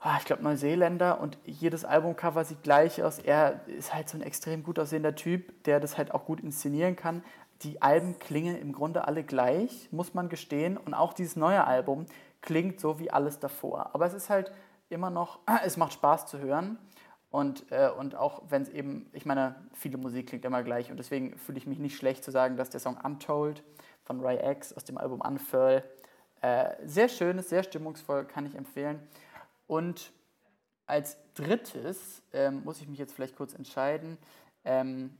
[0.00, 3.18] ah, ich glaube, Neuseeländer und jedes Albumcover sieht gleich aus.
[3.18, 6.96] Er ist halt so ein extrem gut aussehender Typ, der das halt auch gut inszenieren
[6.96, 7.22] kann.
[7.62, 10.76] Die Alben klingen im Grunde alle gleich, muss man gestehen.
[10.76, 12.06] Und auch dieses neue Album
[12.40, 13.94] klingt so wie alles davor.
[13.94, 14.50] Aber es ist halt
[14.88, 16.78] immer noch, es macht Spaß zu hören.
[17.30, 20.98] Und, äh, und auch wenn es eben, ich meine, viele Musik klingt immer gleich und
[20.98, 23.64] deswegen fühle ich mich nicht schlecht zu sagen, dass der Song Untold
[24.04, 25.82] von Ray X aus dem Album Unfurl
[26.42, 29.00] äh, sehr schön ist, sehr stimmungsvoll, kann ich empfehlen.
[29.66, 30.12] Und
[30.86, 34.18] als drittes ähm, muss ich mich jetzt vielleicht kurz entscheiden.
[34.64, 35.16] Ähm,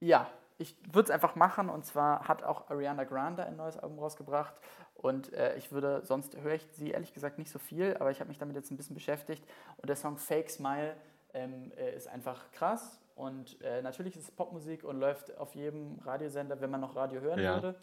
[0.00, 3.98] ja, ich würde es einfach machen und zwar hat auch Ariana Grande ein neues Album
[3.98, 4.54] rausgebracht
[4.94, 8.20] und äh, ich würde, sonst höre ich sie ehrlich gesagt nicht so viel, aber ich
[8.20, 9.44] habe mich damit jetzt ein bisschen beschäftigt
[9.78, 10.96] und der Song Fake Smile
[11.34, 15.98] ähm, äh, ist einfach krass und äh, natürlich ist es Popmusik und läuft auf jedem
[16.00, 17.54] Radiosender, wenn man noch Radio hören ja.
[17.54, 17.78] würde.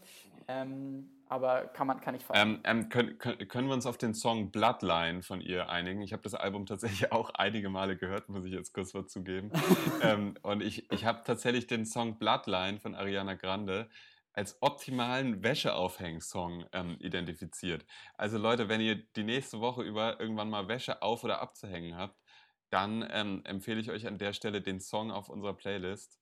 [0.47, 4.13] Ähm, aber kann, man, kann ich ähm, ähm, können, können, können wir uns auf den
[4.15, 6.01] Song Bloodline von ihr einigen?
[6.01, 9.51] Ich habe das Album tatsächlich auch einige Male gehört, muss ich jetzt kurz was zugeben.
[10.01, 13.89] ähm, und ich, ich habe tatsächlich den Song Bloodline von Ariana Grande
[14.33, 17.85] als optimalen Wäscheaufhängsong ähm, identifiziert.
[18.15, 22.15] Also Leute, wenn ihr die nächste Woche über irgendwann mal Wäsche auf- oder abzuhängen habt,
[22.69, 26.19] dann ähm, empfehle ich euch an der Stelle den Song auf unserer Playlist.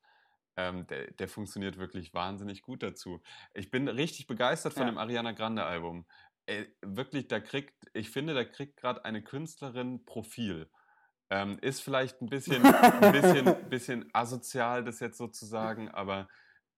[0.55, 3.21] Ähm, der, der, funktioniert wirklich wahnsinnig gut dazu.
[3.53, 4.89] Ich bin richtig begeistert von ja.
[4.89, 6.07] dem Ariana Grande Album.
[6.47, 10.69] Äh, wirklich, da kriegt, ich finde, da kriegt gerade eine Künstlerin Profil.
[11.29, 16.27] Ähm, ist vielleicht ein bisschen, ein bisschen, bisschen asozial, das jetzt sozusagen, aber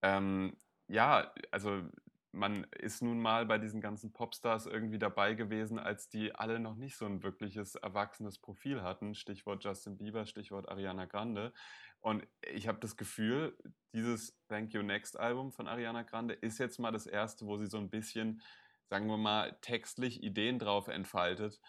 [0.01, 0.57] ähm,
[0.87, 1.83] ja, also
[2.31, 6.75] man ist nun mal bei diesen ganzen Popstars irgendwie dabei gewesen, als die alle noch
[6.75, 9.15] nicht so ein wirkliches erwachsenes Profil hatten.
[9.15, 11.53] Stichwort Justin Bieber, Stichwort Ariana Grande.
[12.01, 13.57] Und ich habe das Gefühl,
[13.93, 17.67] dieses Thank You Next Album von Ariana Grande ist jetzt mal das erste, wo sie
[17.67, 18.41] so ein bisschen,
[18.89, 21.59] sagen wir mal, textlich Ideen drauf entfaltet,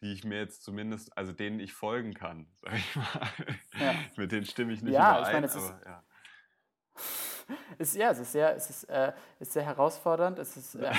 [0.00, 3.30] die ich mir jetzt zumindest, also denen ich folgen kann, sag ich mal.
[3.78, 3.94] Ja.
[4.16, 6.04] Mit denen stimme ich nicht ja, überein, ich meine, aber ja
[7.78, 10.38] ist, ja, es ist sehr, es ist, äh, ist sehr herausfordernd.
[10.38, 10.90] Es ist, äh,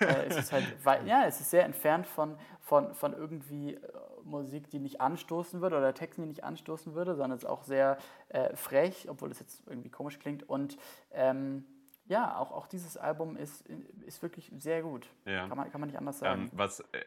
[0.00, 0.64] äh, es ist halt,
[1.06, 3.80] ja, es ist sehr entfernt von, von, von irgendwie äh,
[4.24, 7.62] Musik, die nicht anstoßen würde oder Texten, die nicht anstoßen würde, sondern es ist auch
[7.62, 10.48] sehr äh, frech, obwohl es jetzt irgendwie komisch klingt.
[10.48, 10.76] Und
[11.12, 11.64] ähm,
[12.06, 13.66] ja, auch, auch dieses Album ist,
[14.06, 15.08] ist wirklich sehr gut.
[15.26, 15.46] Ja.
[15.46, 16.42] Kann, man, kann man nicht anders sagen.
[16.42, 17.04] Ähm, was, äh,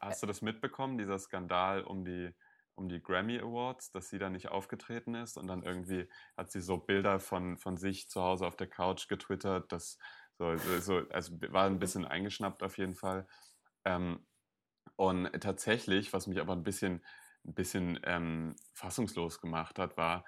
[0.00, 2.34] hast du das mitbekommen, dieser Skandal um die
[2.80, 6.60] um die Grammy Awards, dass sie da nicht aufgetreten ist und dann irgendwie hat sie
[6.60, 9.98] so Bilder von, von sich zu Hause auf der Couch getwittert, das
[10.38, 13.26] so, so also war ein bisschen eingeschnappt auf jeden Fall.
[13.84, 14.26] Ähm,
[14.96, 17.04] und tatsächlich, was mich aber ein bisschen
[17.44, 20.24] ein bisschen ähm, fassungslos gemacht hat, war,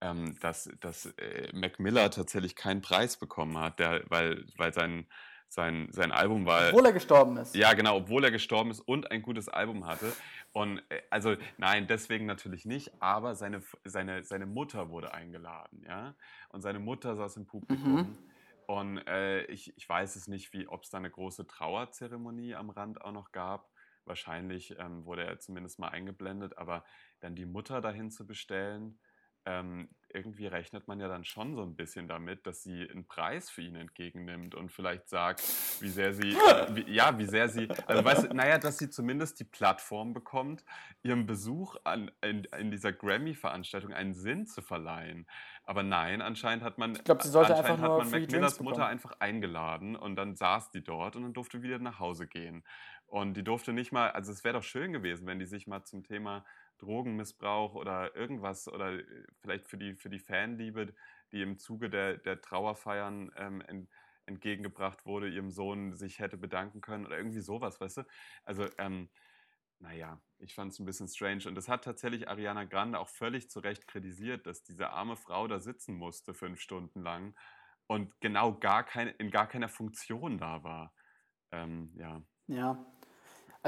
[0.00, 5.08] ähm, dass, dass äh, Mac Miller tatsächlich keinen Preis bekommen hat, der, weil, weil sein,
[5.48, 6.68] sein, sein Album war.
[6.68, 7.54] Obwohl er gestorben ist.
[7.54, 10.12] Ja, genau, obwohl er gestorben ist und ein gutes Album hatte.
[10.52, 16.14] Und äh, also, nein, deswegen natürlich nicht, aber seine, seine, seine Mutter wurde eingeladen, ja.
[16.50, 17.94] Und seine Mutter saß im Publikum.
[17.94, 18.18] Mhm.
[18.66, 22.68] Und äh, ich, ich weiß es nicht, wie, ob es da eine große Trauerzeremonie am
[22.68, 23.70] Rand auch noch gab.
[24.04, 26.84] Wahrscheinlich ähm, wurde er zumindest mal eingeblendet, aber
[27.20, 28.98] dann die Mutter dahin zu bestellen,
[29.46, 33.50] ähm, irgendwie rechnet man ja dann schon so ein bisschen damit, dass sie einen Preis
[33.50, 35.42] für ihn entgegennimmt und vielleicht sagt,
[35.80, 38.90] wie sehr sie, äh, wie, ja, wie sehr sie, also weißt du, naja, dass sie
[38.90, 40.64] zumindest die Plattform bekommt,
[41.02, 45.26] ihrem Besuch an, in, in dieser Grammy-Veranstaltung einen Sinn zu verleihen.
[45.64, 48.86] Aber nein, anscheinend hat man, ich glaub, sie sollte anscheinend einfach hat man Macmillers Mutter
[48.86, 52.64] einfach eingeladen und dann saß die dort und dann durfte wieder nach Hause gehen.
[53.06, 55.82] Und die durfte nicht mal, also es wäre doch schön gewesen, wenn die sich mal
[55.84, 56.44] zum Thema
[56.78, 60.94] Drogenmissbrauch oder irgendwas oder äh, vielleicht für die, für die Fanliebe,
[61.32, 63.90] die im Zuge der, der Trauerfeiern ähm, ent,
[64.26, 68.02] entgegengebracht wurde, ihrem Sohn sich hätte bedanken können oder irgendwie sowas, weißt du?
[68.44, 69.08] Also, ähm,
[69.80, 71.44] naja, ich fand es ein bisschen strange.
[71.46, 75.46] Und das hat tatsächlich Ariana Grande auch völlig zu Recht kritisiert, dass diese arme Frau
[75.46, 77.34] da sitzen musste fünf Stunden lang
[77.86, 80.94] und genau gar keine, in gar keiner Funktion da war.
[81.52, 82.22] Ähm, ja.
[82.48, 82.86] Ja,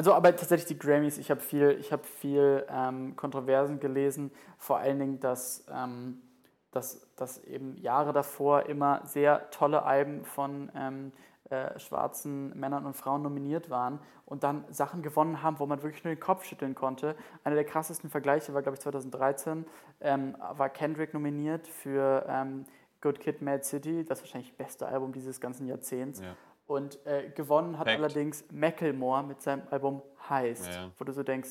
[0.00, 4.78] also, aber tatsächlich die Grammys, ich habe viel, ich hab viel ähm, Kontroversen gelesen, vor
[4.78, 6.22] allen Dingen, dass, ähm,
[6.70, 11.12] dass, dass eben Jahre davor immer sehr tolle Alben von ähm,
[11.50, 16.02] äh, schwarzen Männern und Frauen nominiert waren und dann Sachen gewonnen haben, wo man wirklich
[16.02, 17.14] nur den Kopf schütteln konnte.
[17.44, 19.66] Einer der krassesten Vergleiche war, glaube ich, 2013,
[20.00, 22.64] ähm, war Kendrick nominiert für ähm,
[23.02, 26.20] Good Kid, Mad City, das wahrscheinlich beste Album dieses ganzen Jahrzehnts.
[26.20, 26.36] Ja.
[26.70, 27.98] Und äh, gewonnen hat Fact.
[27.98, 31.50] allerdings Macklemore mit seinem Album Heist, ja, wo du so denkst,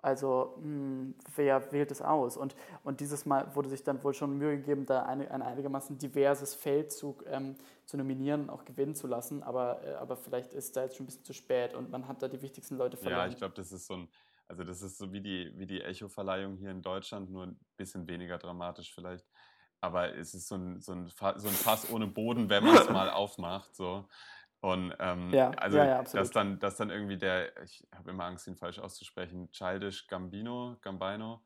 [0.00, 2.38] also mh, hm, wer wählt es aus?
[2.38, 5.98] Und, und dieses Mal wurde sich dann wohl schon Mühe gegeben, da eine, ein einigermaßen
[5.98, 9.42] diverses Feldzug ähm, zu nominieren und auch gewinnen zu lassen.
[9.42, 12.22] Aber, äh, aber vielleicht ist da jetzt schon ein bisschen zu spät und man hat
[12.22, 13.26] da die wichtigsten Leute verloren.
[13.26, 14.08] Ja, ich glaube, das ist so ein,
[14.48, 18.08] also das ist so wie die, wie die Echo-Verleihung hier in Deutschland, nur ein bisschen
[18.08, 19.26] weniger dramatisch vielleicht
[19.84, 22.76] aber es ist so ein, so ein, Fass, so ein Fass ohne Boden, wenn man
[22.76, 23.74] es mal aufmacht.
[23.76, 24.08] So.
[24.60, 28.24] Und ähm, ja, also, ja, ja, dass, dann, dass dann irgendwie der, ich habe immer
[28.24, 31.42] Angst, ihn falsch auszusprechen, Childish Gambino, Gambino,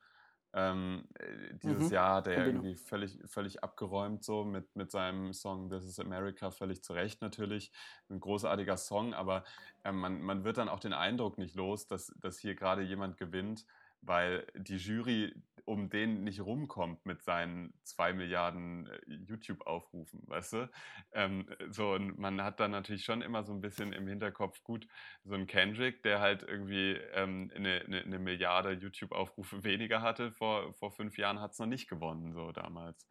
[0.55, 1.95] ähm, äh, dieses mhm.
[1.95, 5.99] Jahr hat er ja irgendwie völlig, völlig abgeräumt, so mit, mit seinem Song This is
[5.99, 7.73] America, völlig zu Recht natürlich.
[8.09, 9.45] Ein großartiger Song, aber
[9.85, 13.19] äh, man, man wird dann auch den Eindruck nicht los, dass, dass hier gerade jemand
[13.19, 13.67] gewinnt,
[14.01, 15.35] weil die Jury
[15.69, 20.71] um den nicht rumkommt mit seinen zwei Milliarden äh, YouTube-Aufrufen, weißt du?
[21.13, 24.89] Ähm, so, und man hat dann natürlich schon immer so ein bisschen im Hinterkopf, gut,
[25.25, 30.73] so ein Kendrick, der halt irgendwie ähm, eine, eine, eine, Milliarde YouTube-Aufrufe weniger hatte, vor,
[30.75, 33.07] vor fünf Jahren hat es noch nicht gewonnen, so damals.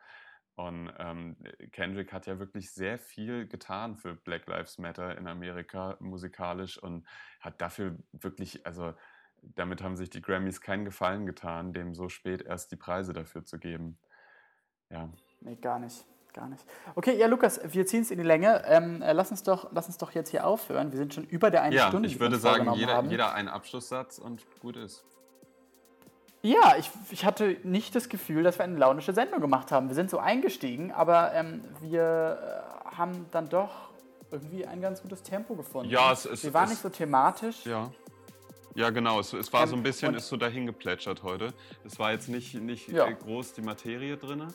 [0.56, 1.38] Und ähm,
[1.72, 7.08] Kendrick hat ja wirklich sehr viel getan für Black Lives Matter in Amerika musikalisch und
[7.40, 8.96] hat dafür wirklich, also
[9.42, 13.46] damit haben sich die Grammys keinen Gefallen getan, dem so spät erst die Preise dafür
[13.46, 13.98] zu geben.
[14.90, 15.10] Ja.
[15.42, 16.06] Nee, gar nicht.
[16.34, 16.64] Gar nicht.
[16.94, 18.64] Okay, ja, Lukas, wir ziehen es in die Länge.
[18.68, 20.92] Ähm, äh, lass, uns doch, lass uns doch jetzt hier aufhören.
[20.92, 22.08] Wir sind schon über der einen ja, Stunde.
[22.08, 25.04] Ich würde sagen, jeder, jeder einen Abschlusssatz und gut ist.
[26.44, 29.88] Ja, ich, ich hatte nicht das Gefühl, dass wir eine launische Sendung gemacht haben.
[29.88, 33.90] Wir sind so eingestiegen, aber ähm, wir äh, haben dann doch
[34.30, 35.90] irgendwie ein ganz gutes Tempo gefunden.
[35.90, 36.44] Ja, es ist.
[36.44, 37.66] Wir waren es, nicht so thematisch.
[37.66, 37.90] Ja.
[38.78, 39.20] Ja, genau.
[39.20, 41.52] Es, es war ähm, so ein bisschen, ist so dahin geplätschert heute.
[41.84, 43.10] Es war jetzt nicht, nicht ja.
[43.10, 44.48] groß die Materie drin.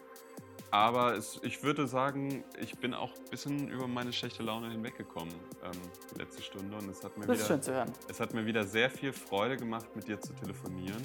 [0.70, 5.34] Aber es, ich würde sagen, ich bin auch ein bisschen über meine schlechte Laune hinweggekommen
[5.64, 5.72] ähm,
[6.14, 6.76] die letzte Stunde.
[6.76, 7.92] Und es hat, mir das wieder, ist schön zu hören.
[8.08, 11.02] es hat mir wieder sehr viel Freude gemacht, mit dir zu telefonieren.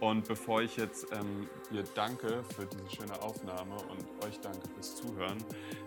[0.00, 4.96] Und bevor ich jetzt ähm, dir danke für diese schöne Aufnahme und euch danke fürs
[4.96, 5.38] Zuhören,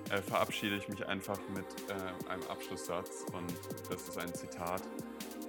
[0.10, 3.26] äh, verabschiede ich mich einfach mit äh, einem Abschlusssatz.
[3.34, 3.54] Und
[3.90, 4.84] das ist ein Zitat.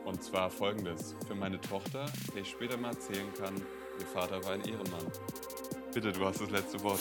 [0.06, 4.52] Und zwar folgendes: Für meine Tochter, der ich später mal erzählen kann, ihr Vater war
[4.52, 5.04] ein Ehrenmann.
[5.92, 7.00] Bitte, du hast das letzte Wort.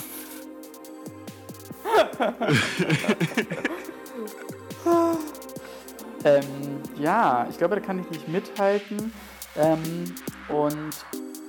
[6.23, 6.43] ähm,
[6.99, 9.13] ja, ich glaube, da kann ich nicht mithalten
[9.55, 10.15] ähm,
[10.49, 10.89] und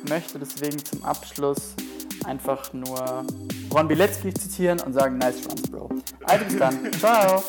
[0.09, 1.74] möchte deswegen zum Abschluss
[2.24, 3.24] einfach nur
[3.73, 5.91] Ron Bilecki zitieren und sagen, nice runs, Bro.
[6.24, 6.93] Also bis dann.
[6.99, 7.43] Ciao.